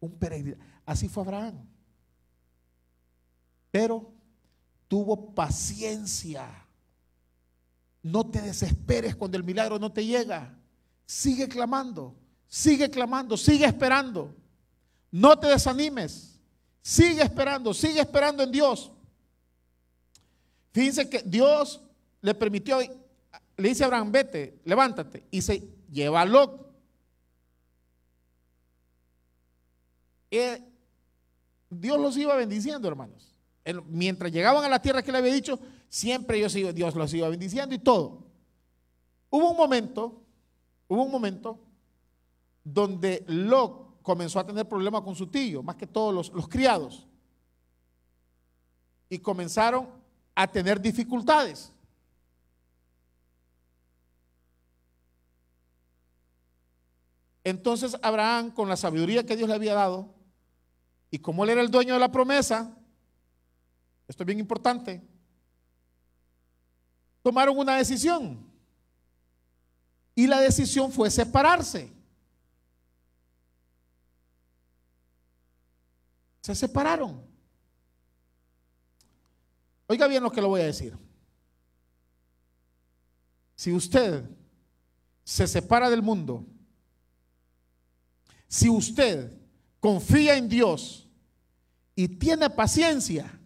Un 0.00 0.12
peregrino. 0.12 0.58
Así 0.84 1.08
fue 1.08 1.22
Abraham. 1.22 1.66
Pero 3.70 4.12
tuvo 4.88 5.34
paciencia 5.34 6.66
no 8.06 8.24
te 8.24 8.40
desesperes 8.40 9.16
cuando 9.16 9.36
el 9.36 9.42
milagro 9.42 9.80
no 9.80 9.92
te 9.92 10.06
llega. 10.06 10.56
Sigue 11.04 11.48
clamando, 11.48 12.14
sigue 12.46 12.88
clamando, 12.88 13.36
sigue 13.36 13.64
esperando. 13.64 14.32
No 15.10 15.36
te 15.36 15.48
desanimes. 15.48 16.38
Sigue 16.80 17.22
esperando, 17.22 17.74
sigue 17.74 18.00
esperando 18.00 18.44
en 18.44 18.52
Dios. 18.52 18.92
Fíjense 20.76 21.08
que 21.08 21.22
Dios 21.24 21.80
le 22.20 22.34
permitió, 22.34 22.80
le 23.56 23.68
dice 23.68 23.82
a 23.82 23.86
Abraham, 23.86 24.12
vete, 24.12 24.60
levántate. 24.66 25.24
Y 25.30 25.40
se 25.40 25.66
lleva 25.90 26.20
a 26.20 26.26
Lot. 26.26 26.70
Eh, 30.30 30.62
Dios 31.70 31.98
los 31.98 32.14
iba 32.18 32.36
bendiciendo, 32.36 32.86
hermanos. 32.88 33.32
Mientras 33.86 34.30
llegaban 34.30 34.66
a 34.66 34.68
la 34.68 34.82
tierra 34.82 35.02
que 35.02 35.10
le 35.10 35.16
había 35.16 35.32
dicho, 35.32 35.58
Siempre 35.88 36.36
Dios 36.74 36.94
los 36.94 37.14
iba 37.14 37.30
bendiciendo 37.30 37.74
y 37.74 37.78
todo. 37.78 38.26
Hubo 39.30 39.52
un 39.52 39.56
momento, 39.56 40.20
hubo 40.88 41.04
un 41.04 41.10
momento 41.10 41.58
donde 42.62 43.24
Lot 43.28 44.02
comenzó 44.02 44.40
a 44.40 44.46
tener 44.46 44.68
problemas 44.68 45.00
con 45.00 45.14
su 45.14 45.28
tío, 45.28 45.62
más 45.62 45.76
que 45.76 45.86
todos 45.86 46.12
los, 46.12 46.28
los 46.34 46.48
criados. 46.48 47.06
Y 49.08 49.20
comenzaron 49.20 50.04
a 50.36 50.46
tener 50.46 50.80
dificultades. 50.80 51.72
Entonces 57.42 57.96
Abraham, 58.02 58.50
con 58.50 58.68
la 58.68 58.76
sabiduría 58.76 59.24
que 59.24 59.36
Dios 59.36 59.48
le 59.48 59.54
había 59.54 59.74
dado, 59.74 60.14
y 61.10 61.18
como 61.18 61.42
él 61.44 61.50
era 61.50 61.62
el 61.62 61.70
dueño 61.70 61.94
de 61.94 62.00
la 62.00 62.12
promesa, 62.12 62.76
esto 64.06 64.22
es 64.22 64.26
bien 64.26 64.38
importante, 64.38 65.02
tomaron 67.22 67.58
una 67.58 67.76
decisión. 67.76 68.44
Y 70.14 70.26
la 70.26 70.40
decisión 70.40 70.90
fue 70.92 71.10
separarse. 71.10 71.92
Se 76.40 76.54
separaron. 76.54 77.35
Oiga 79.86 80.06
bien 80.06 80.22
lo 80.22 80.32
que 80.32 80.40
le 80.40 80.46
voy 80.46 80.60
a 80.60 80.66
decir. 80.66 80.96
Si 83.54 83.72
usted 83.72 84.24
se 85.24 85.46
separa 85.46 85.88
del 85.88 86.02
mundo, 86.02 86.44
si 88.48 88.68
usted 88.68 89.32
confía 89.80 90.36
en 90.36 90.48
Dios 90.48 91.08
y 91.94 92.08
tiene 92.08 92.50
paciencia, 92.50 93.40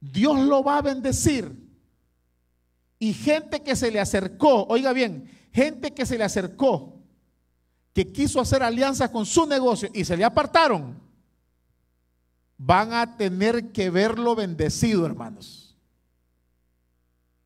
Dios 0.00 0.38
lo 0.38 0.62
va 0.62 0.78
a 0.78 0.82
bendecir 0.82 1.62
y 2.98 3.12
gente 3.12 3.62
que 3.62 3.74
se 3.74 3.90
le 3.90 3.98
acercó, 3.98 4.64
oiga 4.68 4.92
bien, 4.92 5.28
gente 5.52 5.92
que 5.92 6.06
se 6.06 6.16
le 6.16 6.22
acercó, 6.22 7.02
que 7.92 8.12
quiso 8.12 8.40
hacer 8.40 8.62
alianza 8.62 9.10
con 9.10 9.26
su 9.26 9.44
negocio 9.44 9.90
y 9.92 10.04
se 10.04 10.16
le 10.16 10.24
apartaron, 10.24 11.01
van 12.64 12.92
a 12.92 13.16
tener 13.16 13.72
que 13.72 13.90
verlo 13.90 14.36
bendecido, 14.36 15.04
hermanos. 15.04 15.76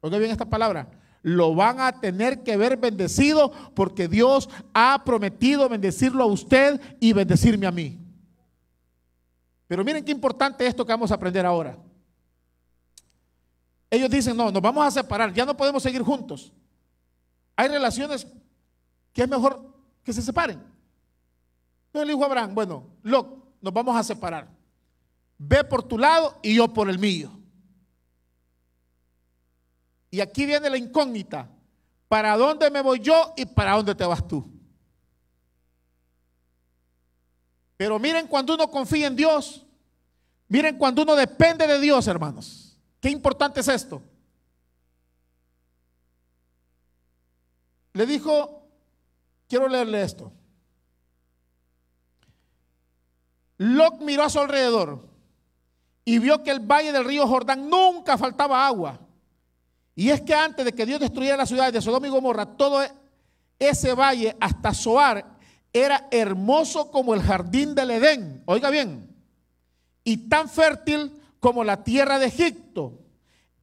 Oiga 0.00 0.18
bien 0.18 0.30
esta 0.30 0.44
palabra. 0.44 0.90
Lo 1.22 1.54
van 1.54 1.80
a 1.80 2.00
tener 2.00 2.42
que 2.42 2.56
ver 2.56 2.76
bendecido 2.76 3.50
porque 3.74 4.08
Dios 4.08 4.48
ha 4.74 5.02
prometido 5.04 5.68
bendecirlo 5.68 6.22
a 6.22 6.26
usted 6.26 6.80
y 7.00 7.12
bendecirme 7.14 7.66
a 7.66 7.72
mí. 7.72 7.98
Pero 9.66 9.84
miren 9.84 10.04
qué 10.04 10.12
importante 10.12 10.66
esto 10.66 10.84
que 10.84 10.92
vamos 10.92 11.10
a 11.10 11.14
aprender 11.14 11.46
ahora. 11.46 11.78
Ellos 13.90 14.10
dicen, 14.10 14.36
no, 14.36 14.52
nos 14.52 14.62
vamos 14.62 14.86
a 14.86 14.90
separar, 14.90 15.32
ya 15.32 15.46
no 15.46 15.56
podemos 15.56 15.82
seguir 15.82 16.02
juntos. 16.02 16.52
Hay 17.56 17.68
relaciones 17.68 18.26
que 19.14 19.22
es 19.22 19.28
mejor 19.28 19.74
que 20.04 20.12
se 20.12 20.20
separen. 20.20 20.62
Entonces 21.86 22.06
le 22.06 22.12
dijo 22.12 22.24
Abraham, 22.24 22.54
bueno, 22.54 22.86
Lot, 23.02 23.60
nos 23.62 23.72
vamos 23.72 23.96
a 23.96 24.04
separar. 24.04 24.56
Ve 25.38 25.64
por 25.64 25.82
tu 25.82 25.98
lado 25.98 26.38
y 26.42 26.56
yo 26.56 26.72
por 26.72 26.88
el 26.88 26.98
mío. 26.98 27.30
Y 30.10 30.20
aquí 30.20 30.46
viene 30.46 30.70
la 30.70 30.78
incógnita. 30.78 31.50
¿Para 32.08 32.36
dónde 32.36 32.70
me 32.70 32.80
voy 32.80 33.00
yo 33.00 33.34
y 33.36 33.44
para 33.44 33.72
dónde 33.72 33.94
te 33.94 34.04
vas 34.04 34.26
tú? 34.26 34.48
Pero 37.76 37.98
miren 37.98 38.26
cuando 38.26 38.54
uno 38.54 38.70
confía 38.70 39.08
en 39.08 39.16
Dios, 39.16 39.66
miren 40.48 40.78
cuando 40.78 41.02
uno 41.02 41.14
depende 41.14 41.66
de 41.66 41.78
Dios, 41.80 42.06
hermanos. 42.06 42.78
Qué 43.00 43.10
importante 43.10 43.60
es 43.60 43.68
esto. 43.68 44.02
Le 47.92 48.06
dijo, 48.06 48.66
quiero 49.48 49.68
leerle 49.68 50.02
esto. 50.02 50.32
Lot 53.58 54.00
miró 54.00 54.22
a 54.22 54.30
su 54.30 54.38
alrededor 54.38 55.05
y 56.08 56.20
vio 56.20 56.42
que 56.44 56.52
el 56.52 56.60
valle 56.60 56.92
del 56.92 57.04
río 57.04 57.26
Jordán 57.26 57.68
nunca 57.68 58.16
faltaba 58.16 58.64
agua. 58.64 59.00
Y 59.96 60.08
es 60.10 60.20
que 60.22 60.34
antes 60.34 60.64
de 60.64 60.72
que 60.72 60.86
Dios 60.86 61.00
destruyera 61.00 61.36
la 61.36 61.46
ciudad 61.46 61.72
de 61.72 61.82
Sodoma 61.82 62.06
y 62.06 62.10
Gomorra, 62.10 62.46
todo 62.46 62.80
ese 63.58 63.92
valle 63.92 64.36
hasta 64.38 64.72
Soar 64.72 65.26
era 65.72 66.06
hermoso 66.12 66.92
como 66.92 67.12
el 67.12 67.22
jardín 67.22 67.74
del 67.74 67.90
Edén. 67.90 68.44
Oiga 68.46 68.70
bien. 68.70 69.12
Y 70.04 70.28
tan 70.28 70.48
fértil 70.48 71.20
como 71.40 71.64
la 71.64 71.82
tierra 71.82 72.20
de 72.20 72.26
Egipto. 72.26 73.00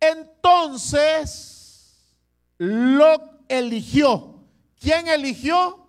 Entonces, 0.02 1.54
lo 2.58 3.40
eligió. 3.48 4.44
¿Quién 4.82 5.08
eligió? 5.08 5.83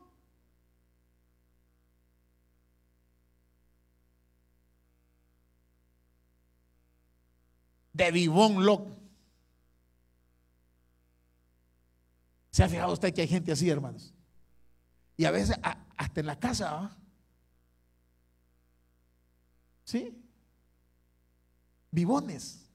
De 7.95 8.11
Vivón 8.11 8.67
Lot. 8.67 8.87
¿Se 12.51 12.63
ha 12.63 12.69
fijado 12.69 12.93
usted 12.93 13.15
que 13.15 13.23
hay 13.23 13.29
gente 13.29 13.51
así, 13.51 13.71
hermanos? 13.71 14.13
Y 15.17 15.25
a 15.25 15.31
veces 15.31 15.57
hasta 15.97 16.21
en 16.21 16.27
la 16.27 16.39
casa, 16.39 16.97
¿sí? 19.85 20.21
Vivones. 21.91 22.69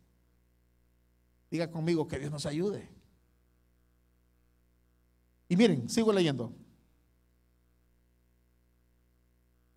Diga 1.52 1.70
conmigo 1.70 2.08
que 2.08 2.20
Dios 2.20 2.32
nos 2.32 2.46
ayude. 2.46 2.90
Y 5.48 5.56
miren, 5.56 5.90
sigo 5.90 6.14
leyendo. 6.14 6.54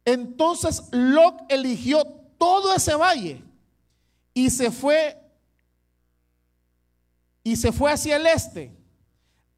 Entonces 0.05 0.89
Lot 0.93 1.43
eligió 1.49 2.05
todo 2.39 2.75
ese 2.75 2.95
valle 2.95 3.43
y 4.35 4.51
se 4.51 4.71
fue 4.71 5.22
y 7.43 7.57
se 7.57 7.73
fue 7.73 7.91
hacia 7.91 8.17
el 8.17 8.27
este. 8.27 8.77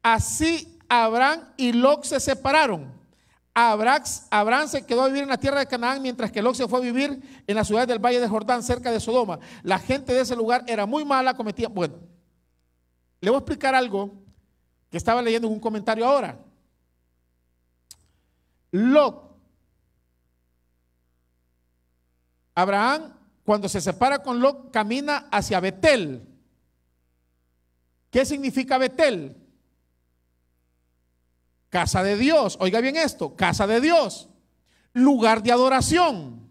Así 0.01 0.79
Abraham 0.87 1.41
y 1.57 1.73
Lot 1.73 2.03
se 2.03 2.19
separaron. 2.19 2.93
Abraham, 3.53 4.67
se 4.67 4.85
quedó 4.85 5.03
a 5.03 5.07
vivir 5.07 5.23
en 5.23 5.29
la 5.29 5.37
tierra 5.37 5.59
de 5.59 5.65
Canaán, 5.65 6.01
mientras 6.01 6.29
que 6.29 6.41
Lot 6.41 6.55
se 6.55 6.67
fue 6.67 6.79
a 6.79 6.81
vivir 6.81 7.43
en 7.47 7.55
la 7.55 7.63
ciudad 7.63 7.87
del 7.87 7.99
Valle 7.99 8.19
de 8.19 8.27
Jordán, 8.27 8.61
cerca 8.61 8.91
de 8.91 8.99
Sodoma. 8.99 9.39
La 9.63 9.79
gente 9.79 10.13
de 10.13 10.21
ese 10.21 10.35
lugar 10.35 10.65
era 10.67 10.85
muy 10.85 11.05
mala, 11.05 11.35
cometía. 11.35 11.69
Bueno, 11.69 11.95
le 13.21 13.29
voy 13.29 13.37
a 13.37 13.39
explicar 13.39 13.73
algo 13.73 14.11
que 14.89 14.97
estaba 14.97 15.21
leyendo 15.21 15.47
en 15.47 15.53
un 15.53 15.59
comentario 15.61 16.05
ahora. 16.05 16.37
Lot, 18.71 19.37
Abraham, 22.53 23.13
cuando 23.45 23.69
se 23.69 23.79
separa 23.79 24.19
con 24.19 24.41
Lot, 24.41 24.71
camina 24.71 25.29
hacia 25.31 25.61
Betel. 25.61 26.27
¿Qué 28.15 28.23
significa 28.23 28.77
Betel? 28.77 29.35
Casa 31.67 32.01
de 32.01 32.15
Dios. 32.15 32.55
Oiga 32.61 32.79
bien 32.79 32.95
esto, 32.95 33.35
casa 33.35 33.67
de 33.67 33.81
Dios. 33.81 34.29
Lugar 34.93 35.43
de 35.43 35.51
adoración. 35.51 36.49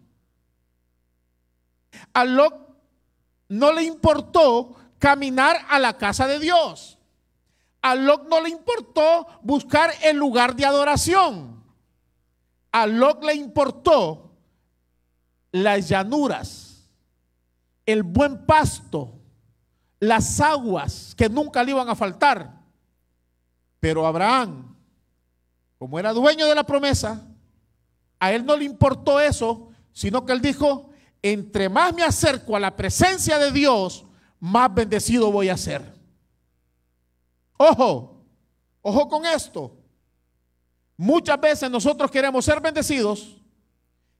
A 2.13 2.23
Lot 2.23 2.53
no 3.49 3.73
le 3.73 3.81
importó 3.81 4.75
caminar 4.99 5.57
a 5.67 5.79
la 5.79 5.97
casa 5.97 6.27
de 6.27 6.37
Dios. 6.37 6.99
a 7.81 7.95
Lot 7.95 8.29
no 8.29 8.41
le 8.41 8.49
importó 8.49 9.25
buscar 9.41 9.89
el 10.03 10.17
lugar 10.17 10.55
de 10.55 10.67
adoración. 10.67 11.63
A 12.71 12.85
Lot 12.85 13.23
le 13.23 13.33
importó 13.33 14.35
las 15.51 15.89
llanuras, 15.89 16.87
el 17.87 18.03
buen 18.03 18.45
pasto, 18.45 19.24
las 20.07 20.39
aguas 20.39 21.13
que 21.15 21.29
nunca 21.29 21.63
le 21.63 21.71
iban 21.71 21.89
a 21.89 21.95
faltar. 21.95 22.61
Pero 23.79 24.05
Abraham, 24.05 24.75
como 25.77 25.99
era 25.99 26.13
dueño 26.13 26.47
de 26.47 26.55
la 26.55 26.65
promesa, 26.65 27.27
a 28.19 28.31
él 28.31 28.45
no 28.45 28.55
le 28.55 28.65
importó 28.65 29.19
eso, 29.19 29.69
sino 29.91 30.25
que 30.25 30.33
él 30.33 30.41
dijo, 30.41 30.89
entre 31.21 31.69
más 31.69 31.93
me 31.93 32.03
acerco 32.03 32.55
a 32.55 32.59
la 32.59 32.75
presencia 32.75 33.37
de 33.37 33.51
Dios, 33.51 34.05
más 34.39 34.73
bendecido 34.73 35.31
voy 35.31 35.49
a 35.49 35.57
ser. 35.57 35.93
Ojo, 37.57 38.23
ojo 38.81 39.07
con 39.07 39.25
esto. 39.25 39.77
Muchas 40.97 41.39
veces 41.39 41.69
nosotros 41.69 42.09
queremos 42.09 42.45
ser 42.45 42.61
bendecidos 42.61 43.37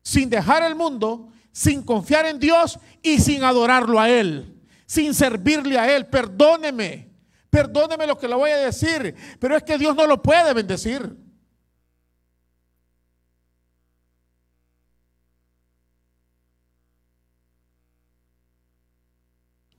sin 0.01 0.29
dejar 0.29 0.63
el 0.63 0.75
mundo, 0.75 1.29
sin 1.51 1.81
confiar 1.81 2.25
en 2.25 2.39
Dios 2.39 2.79
y 3.01 3.19
sin 3.19 3.43
adorarlo 3.43 3.99
a 3.99 4.09
Él, 4.09 4.54
sin 4.85 5.13
servirle 5.13 5.77
a 5.77 5.95
Él. 5.95 6.07
Perdóneme, 6.07 7.11
perdóneme 7.49 8.07
lo 8.07 8.17
que 8.17 8.27
le 8.27 8.35
voy 8.35 8.51
a 8.51 8.57
decir, 8.57 9.15
pero 9.39 9.55
es 9.55 9.63
que 9.63 9.77
Dios 9.77 9.95
no 9.95 10.05
lo 10.07 10.21
puede 10.21 10.53
bendecir. 10.53 11.15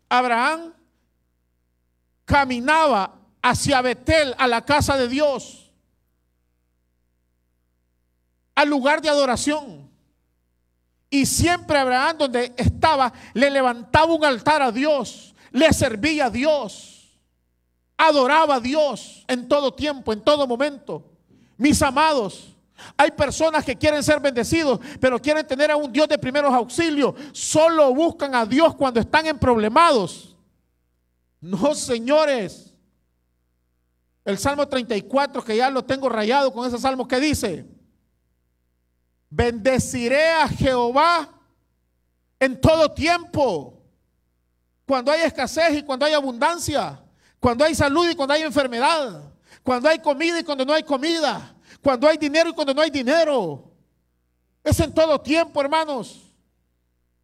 Abraham 0.08 0.72
caminaba 2.24 3.20
hacia 3.42 3.80
Betel, 3.82 4.34
a 4.38 4.46
la 4.46 4.64
casa 4.64 4.96
de 4.96 5.08
Dios, 5.08 5.72
al 8.54 8.68
lugar 8.68 9.00
de 9.00 9.08
adoración. 9.08 9.85
Y 11.08 11.24
siempre 11.24 11.78
Abraham, 11.78 12.18
donde 12.18 12.52
estaba, 12.56 13.12
le 13.34 13.50
levantaba 13.50 14.12
un 14.12 14.24
altar 14.24 14.62
a 14.62 14.72
Dios, 14.72 15.34
le 15.52 15.72
servía 15.72 16.26
a 16.26 16.30
Dios, 16.30 17.20
adoraba 17.96 18.56
a 18.56 18.60
Dios 18.60 19.24
en 19.28 19.48
todo 19.48 19.72
tiempo, 19.72 20.12
en 20.12 20.20
todo 20.22 20.46
momento. 20.46 21.12
Mis 21.56 21.80
amados, 21.80 22.56
hay 22.96 23.10
personas 23.12 23.64
que 23.64 23.76
quieren 23.76 24.02
ser 24.02 24.20
bendecidos, 24.20 24.80
pero 25.00 25.20
quieren 25.20 25.46
tener 25.46 25.70
a 25.70 25.76
un 25.76 25.92
Dios 25.92 26.08
de 26.08 26.18
primeros 26.18 26.52
auxilios. 26.52 27.14
Solo 27.32 27.94
buscan 27.94 28.34
a 28.34 28.44
Dios 28.44 28.74
cuando 28.74 29.00
están 29.00 29.26
en 29.26 29.38
problemados. 29.38 30.36
No, 31.40 31.74
señores. 31.74 32.74
El 34.24 34.38
Salmo 34.38 34.66
34, 34.66 35.44
que 35.44 35.56
ya 35.56 35.70
lo 35.70 35.84
tengo 35.84 36.08
rayado 36.08 36.52
con 36.52 36.66
ese 36.66 36.78
salmo 36.78 37.06
que 37.06 37.20
dice, 37.20 37.64
bendeciré 39.36 40.30
a 40.30 40.48
Jehová 40.48 41.28
en 42.38 42.60
todo 42.60 42.90
tiempo, 42.92 43.82
cuando 44.86 45.10
hay 45.10 45.22
escasez 45.22 45.76
y 45.76 45.82
cuando 45.82 46.06
hay 46.06 46.12
abundancia, 46.12 47.00
cuando 47.40 47.64
hay 47.64 47.74
salud 47.74 48.08
y 48.08 48.14
cuando 48.14 48.34
hay 48.34 48.42
enfermedad, 48.42 49.22
cuando 49.62 49.88
hay 49.88 49.98
comida 49.98 50.40
y 50.40 50.44
cuando 50.44 50.64
no 50.64 50.72
hay 50.72 50.82
comida 50.82 51.56
cuando 51.86 52.08
hay 52.08 52.16
dinero 52.16 52.50
y 52.50 52.52
cuando 52.52 52.74
no 52.74 52.82
hay 52.82 52.90
dinero. 52.90 53.70
Es 54.64 54.80
en 54.80 54.92
todo 54.92 55.20
tiempo, 55.20 55.60
hermanos. 55.60 56.34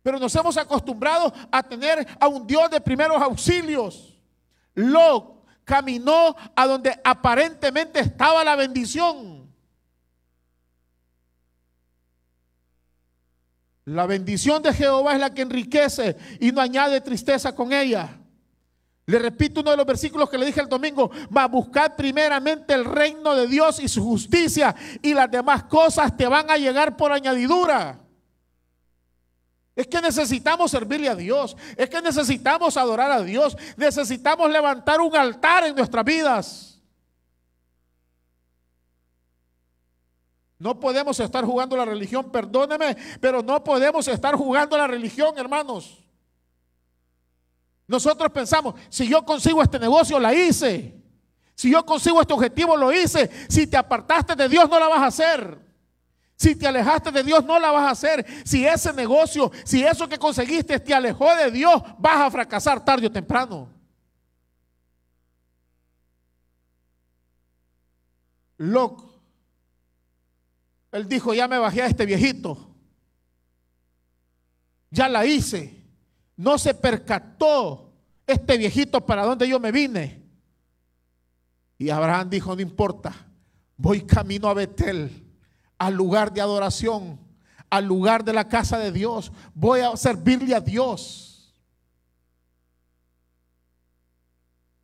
Pero 0.04 0.20
nos 0.20 0.32
hemos 0.36 0.56
acostumbrado 0.56 1.32
a 1.50 1.62
tener 1.64 2.06
a 2.20 2.28
un 2.28 2.46
Dios 2.46 2.70
de 2.70 2.80
primeros 2.80 3.20
auxilios. 3.20 4.16
Lot 4.74 5.44
caminó 5.64 6.36
a 6.54 6.66
donde 6.68 6.96
aparentemente 7.02 7.98
estaba 7.98 8.44
la 8.44 8.54
bendición. 8.54 9.31
La 13.84 14.06
bendición 14.06 14.62
de 14.62 14.72
Jehová 14.72 15.14
es 15.14 15.20
la 15.20 15.34
que 15.34 15.42
enriquece 15.42 16.16
y 16.40 16.52
no 16.52 16.60
añade 16.60 17.00
tristeza 17.00 17.54
con 17.54 17.72
ella. 17.72 18.18
Le 19.06 19.18
repito 19.18 19.60
uno 19.60 19.72
de 19.72 19.76
los 19.76 19.86
versículos 19.86 20.30
que 20.30 20.38
le 20.38 20.46
dije 20.46 20.60
el 20.60 20.68
domingo, 20.68 21.10
va 21.36 21.44
a 21.44 21.48
buscar 21.48 21.96
primeramente 21.96 22.72
el 22.72 22.84
reino 22.84 23.34
de 23.34 23.48
Dios 23.48 23.80
y 23.80 23.88
su 23.88 24.04
justicia 24.04 24.74
y 25.02 25.12
las 25.12 25.28
demás 25.28 25.64
cosas 25.64 26.16
te 26.16 26.26
van 26.26 26.48
a 26.50 26.56
llegar 26.56 26.96
por 26.96 27.10
añadidura. 27.10 27.98
Es 29.74 29.88
que 29.88 30.00
necesitamos 30.00 30.70
servirle 30.70 31.08
a 31.08 31.16
Dios, 31.16 31.56
es 31.76 31.90
que 31.90 32.00
necesitamos 32.00 32.76
adorar 32.76 33.10
a 33.10 33.22
Dios, 33.22 33.56
necesitamos 33.76 34.50
levantar 34.50 35.00
un 35.00 35.16
altar 35.16 35.64
en 35.64 35.74
nuestras 35.74 36.04
vidas. 36.04 36.71
No 40.62 40.78
podemos 40.78 41.18
estar 41.18 41.44
jugando 41.44 41.76
la 41.76 41.84
religión, 41.84 42.30
perdóneme, 42.30 42.96
pero 43.20 43.42
no 43.42 43.64
podemos 43.64 44.06
estar 44.06 44.36
jugando 44.36 44.78
la 44.78 44.86
religión, 44.86 45.36
hermanos. 45.36 45.98
Nosotros 47.88 48.30
pensamos, 48.30 48.76
si 48.88 49.08
yo 49.08 49.24
consigo 49.24 49.60
este 49.60 49.80
negocio, 49.80 50.20
la 50.20 50.32
hice. 50.32 51.02
Si 51.56 51.68
yo 51.68 51.84
consigo 51.84 52.20
este 52.20 52.32
objetivo, 52.32 52.76
lo 52.76 52.92
hice. 52.92 53.28
Si 53.48 53.66
te 53.66 53.76
apartaste 53.76 54.36
de 54.36 54.48
Dios, 54.48 54.70
no 54.70 54.78
la 54.78 54.86
vas 54.86 55.00
a 55.00 55.06
hacer. 55.06 55.58
Si 56.36 56.54
te 56.54 56.68
alejaste 56.68 57.10
de 57.10 57.24
Dios, 57.24 57.44
no 57.44 57.58
la 57.58 57.72
vas 57.72 57.88
a 57.88 57.90
hacer. 57.90 58.24
Si 58.44 58.64
ese 58.64 58.92
negocio, 58.92 59.50
si 59.64 59.82
eso 59.82 60.08
que 60.08 60.16
conseguiste 60.16 60.78
te 60.78 60.94
alejó 60.94 61.34
de 61.34 61.50
Dios, 61.50 61.82
vas 61.98 62.20
a 62.20 62.30
fracasar 62.30 62.84
tarde 62.84 63.08
o 63.08 63.10
temprano. 63.10 63.68
Loco. 68.58 69.11
Él 70.92 71.08
dijo, 71.08 71.32
ya 71.32 71.48
me 71.48 71.58
bajé 71.58 71.82
a 71.82 71.86
este 71.86 72.04
viejito. 72.04 72.76
Ya 74.90 75.08
la 75.08 75.24
hice. 75.24 75.82
No 76.36 76.58
se 76.58 76.74
percató 76.74 77.94
este 78.26 78.58
viejito 78.58 79.04
para 79.04 79.24
dónde 79.24 79.48
yo 79.48 79.58
me 79.58 79.72
vine. 79.72 80.22
Y 81.78 81.88
Abraham 81.88 82.28
dijo, 82.28 82.54
no 82.54 82.60
importa, 82.60 83.12
voy 83.76 84.02
camino 84.02 84.48
a 84.48 84.54
Betel, 84.54 85.26
al 85.78 85.94
lugar 85.94 86.32
de 86.32 86.42
adoración, 86.42 87.18
al 87.70 87.86
lugar 87.86 88.22
de 88.22 88.34
la 88.34 88.46
casa 88.46 88.78
de 88.78 88.92
Dios. 88.92 89.32
Voy 89.54 89.80
a 89.80 89.96
servirle 89.96 90.54
a 90.54 90.60
Dios. 90.60 91.54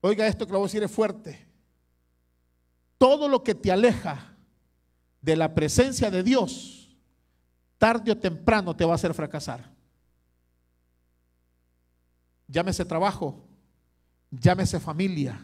Oiga 0.00 0.26
esto 0.26 0.46
que 0.46 0.52
lo 0.52 0.59
voy 0.59 0.66
a 0.66 0.68
decir 0.68 0.82
es 0.82 0.90
fuerte. 0.90 1.46
Todo 2.96 3.28
lo 3.28 3.44
que 3.44 3.54
te 3.54 3.70
aleja 3.70 4.38
de 5.20 5.36
la 5.36 5.54
presencia 5.54 6.10
de 6.10 6.22
Dios, 6.22 6.96
tarde 7.76 8.12
o 8.12 8.18
temprano 8.18 8.74
te 8.74 8.84
va 8.84 8.92
a 8.92 8.94
hacer 8.96 9.14
fracasar 9.14 9.78
llámese 12.48 12.84
trabajo, 12.84 13.46
llámese 14.30 14.80
familia, 14.80 15.38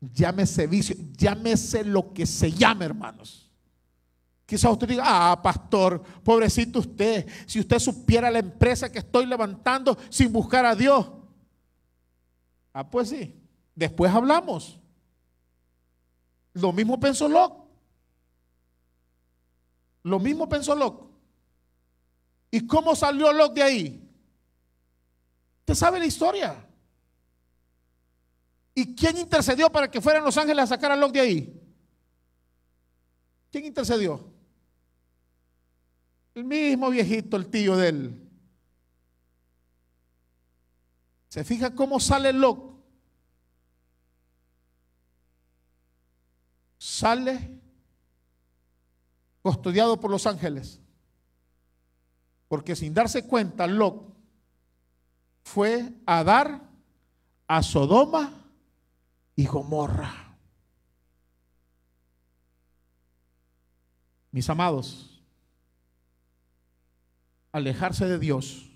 llámese 0.00 0.66
vicio, 0.66 0.94
llámese 1.16 1.84
lo 1.84 2.12
que 2.12 2.26
se 2.26 2.52
llame, 2.52 2.84
hermanos. 2.84 3.50
Quizás 4.44 4.70
usted 4.70 4.88
diga, 4.88 5.04
ah, 5.06 5.40
pastor, 5.42 6.02
pobrecito 6.22 6.80
usted, 6.80 7.26
si 7.46 7.60
usted 7.60 7.78
supiera 7.78 8.30
la 8.30 8.40
empresa 8.40 8.92
que 8.92 8.98
estoy 8.98 9.24
levantando 9.24 9.96
sin 10.10 10.30
buscar 10.30 10.66
a 10.66 10.76
Dios. 10.76 11.10
Ah, 12.74 12.88
pues 12.88 13.08
sí, 13.08 13.34
después 13.74 14.12
hablamos. 14.12 14.78
Lo 16.52 16.70
mismo 16.72 17.00
pensó 17.00 17.28
Locke. 17.28 17.61
Lo 20.02 20.18
mismo 20.18 20.48
pensó 20.48 20.74
Locke. 20.74 21.10
¿Y 22.50 22.66
cómo 22.66 22.94
salió 22.94 23.32
Locke 23.32 23.54
de 23.54 23.62
ahí? 23.62 24.10
Usted 25.60 25.74
sabe 25.74 25.98
la 25.98 26.06
historia. 26.06 26.68
¿Y 28.74 28.94
quién 28.94 29.18
intercedió 29.18 29.70
para 29.70 29.90
que 29.90 30.00
fueran 30.00 30.24
los 30.24 30.36
ángeles 30.36 30.64
a 30.64 30.66
sacar 30.66 30.90
a 30.90 30.96
Lot 30.96 31.12
de 31.12 31.20
ahí? 31.20 31.62
¿Quién 33.50 33.66
intercedió? 33.66 34.32
El 36.34 36.44
mismo 36.44 36.88
viejito, 36.88 37.36
el 37.36 37.48
tío 37.48 37.76
de 37.76 37.88
él. 37.88 38.30
¿Se 41.28 41.44
fija 41.44 41.74
cómo 41.74 42.00
sale 42.00 42.32
Lot? 42.32 42.72
Sale 46.78 47.61
custodiado 49.42 50.00
por 50.00 50.10
los 50.10 50.26
ángeles. 50.26 50.80
Porque 52.48 52.76
sin 52.76 52.94
darse 52.94 53.26
cuenta, 53.26 53.66
Lot 53.66 54.14
fue 55.42 55.92
a 56.06 56.22
dar 56.22 56.70
a 57.46 57.62
Sodoma 57.62 58.32
y 59.34 59.46
Gomorra. 59.46 60.36
Mis 64.30 64.48
amados, 64.48 65.22
alejarse 67.52 68.06
de 68.06 68.18
Dios 68.18 68.70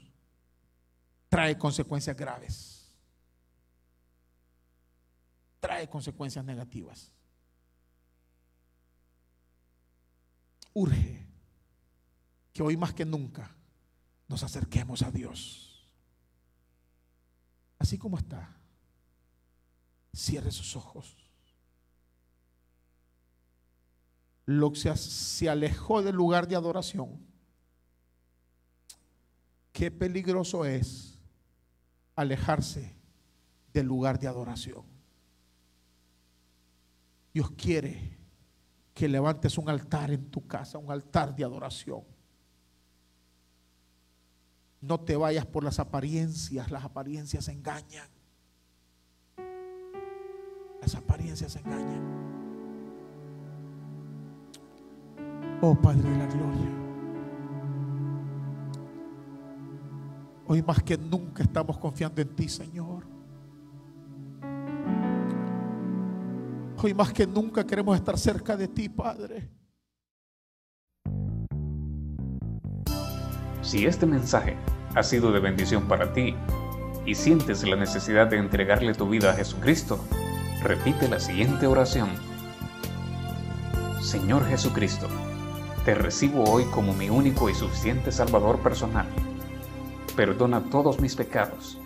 trae 1.28 1.56
consecuencias 1.56 2.16
graves. 2.16 2.72
trae 5.66 5.88
consecuencias 5.88 6.44
negativas. 6.44 7.10
Urge 10.78 11.26
que 12.52 12.62
hoy 12.62 12.76
más 12.76 12.92
que 12.92 13.06
nunca 13.06 13.56
nos 14.28 14.42
acerquemos 14.42 15.00
a 15.00 15.10
Dios. 15.10 15.88
Así 17.78 17.96
como 17.96 18.18
está, 18.18 18.54
cierre 20.12 20.52
sus 20.52 20.76
ojos. 20.76 21.16
Lo 24.44 24.70
que 24.70 24.94
se 24.94 25.48
alejó 25.48 26.02
del 26.02 26.14
lugar 26.14 26.46
de 26.46 26.56
adoración. 26.56 27.26
Qué 29.72 29.90
peligroso 29.90 30.66
es 30.66 31.18
alejarse 32.16 32.94
del 33.72 33.86
lugar 33.86 34.18
de 34.18 34.28
adoración. 34.28 34.84
Dios 37.32 37.50
quiere 37.52 38.18
que 38.96 39.06
levantes 39.06 39.58
un 39.58 39.68
altar 39.68 40.10
en 40.10 40.30
tu 40.30 40.46
casa, 40.46 40.78
un 40.78 40.90
altar 40.90 41.36
de 41.36 41.44
adoración. 41.44 42.00
No 44.80 44.98
te 44.98 45.14
vayas 45.16 45.44
por 45.44 45.62
las 45.62 45.78
apariencias, 45.78 46.70
las 46.70 46.82
apariencias 46.82 47.46
engañan. 47.48 48.08
Las 50.80 50.94
apariencias 50.94 51.54
engañan. 51.56 52.02
Oh 55.60 55.74
Padre 55.74 56.08
de 56.08 56.16
la 56.16 56.26
Gloria. 56.28 56.70
Hoy 60.46 60.62
más 60.62 60.82
que 60.82 60.96
nunca 60.96 61.42
estamos 61.42 61.76
confiando 61.76 62.22
en 62.22 62.34
ti, 62.34 62.48
Señor. 62.48 63.15
Hoy 66.82 66.92
más 66.92 67.12
que 67.12 67.26
nunca 67.26 67.66
queremos 67.66 67.96
estar 67.96 68.18
cerca 68.18 68.56
de 68.56 68.68
ti, 68.68 68.88
Padre. 68.88 69.48
Si 73.62 73.86
este 73.86 74.04
mensaje 74.04 74.56
ha 74.94 75.02
sido 75.02 75.32
de 75.32 75.40
bendición 75.40 75.88
para 75.88 76.12
ti 76.12 76.36
y 77.06 77.14
sientes 77.14 77.66
la 77.66 77.76
necesidad 77.76 78.26
de 78.26 78.36
entregarle 78.36 78.92
tu 78.92 79.08
vida 79.08 79.30
a 79.30 79.34
Jesucristo, 79.34 79.98
repite 80.62 81.08
la 81.08 81.18
siguiente 81.18 81.66
oración. 81.66 82.10
Señor 84.02 84.46
Jesucristo, 84.46 85.08
te 85.84 85.94
recibo 85.94 86.44
hoy 86.44 86.64
como 86.66 86.92
mi 86.92 87.08
único 87.08 87.48
y 87.48 87.54
suficiente 87.54 88.12
Salvador 88.12 88.60
personal. 88.60 89.06
Perdona 90.14 90.60
todos 90.70 91.00
mis 91.00 91.16
pecados 91.16 91.78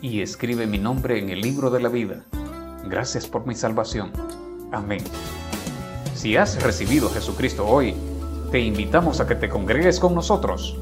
y 0.00 0.22
escribe 0.22 0.66
mi 0.66 0.78
nombre 0.78 1.18
en 1.18 1.28
el 1.28 1.42
libro 1.42 1.70
de 1.70 1.80
la 1.80 1.88
vida. 1.88 2.24
Gracias 2.88 3.26
por 3.26 3.46
mi 3.46 3.54
salvación. 3.54 4.10
Amén. 4.72 5.02
Si 6.14 6.36
has 6.36 6.62
recibido 6.62 7.08
a 7.08 7.12
Jesucristo 7.12 7.66
hoy, 7.66 7.94
te 8.50 8.60
invitamos 8.60 9.20
a 9.20 9.26
que 9.26 9.34
te 9.34 9.48
congregues 9.48 10.00
con 10.00 10.14
nosotros 10.14 10.76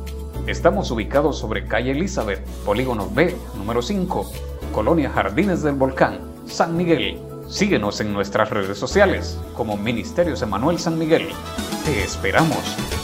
Estamos 0.47 0.93
ubicados 0.93 1.39
sobre 1.39 1.67
calle 1.67 1.91
Elizabeth, 1.91 2.41
polígono 2.65 3.11
B, 3.11 3.35
número 3.57 3.83
5, 3.83 4.31
Colonia 4.73 5.11
Jardines 5.11 5.63
del 5.65 5.75
Volcán, 5.75 6.21
San 6.47 6.77
Miguel. 6.77 7.19
Síguenos 7.49 8.01
en 8.01 8.13
nuestras 8.13 8.51
redes 8.51 8.79
sociales 8.79 9.41
como 9.57 9.77
Ministerios 9.77 10.43
Emanuel 10.43 10.79
San 10.79 10.99
Miguel. 10.99 11.31
Te 11.85 12.05
esperamos. 12.05 12.96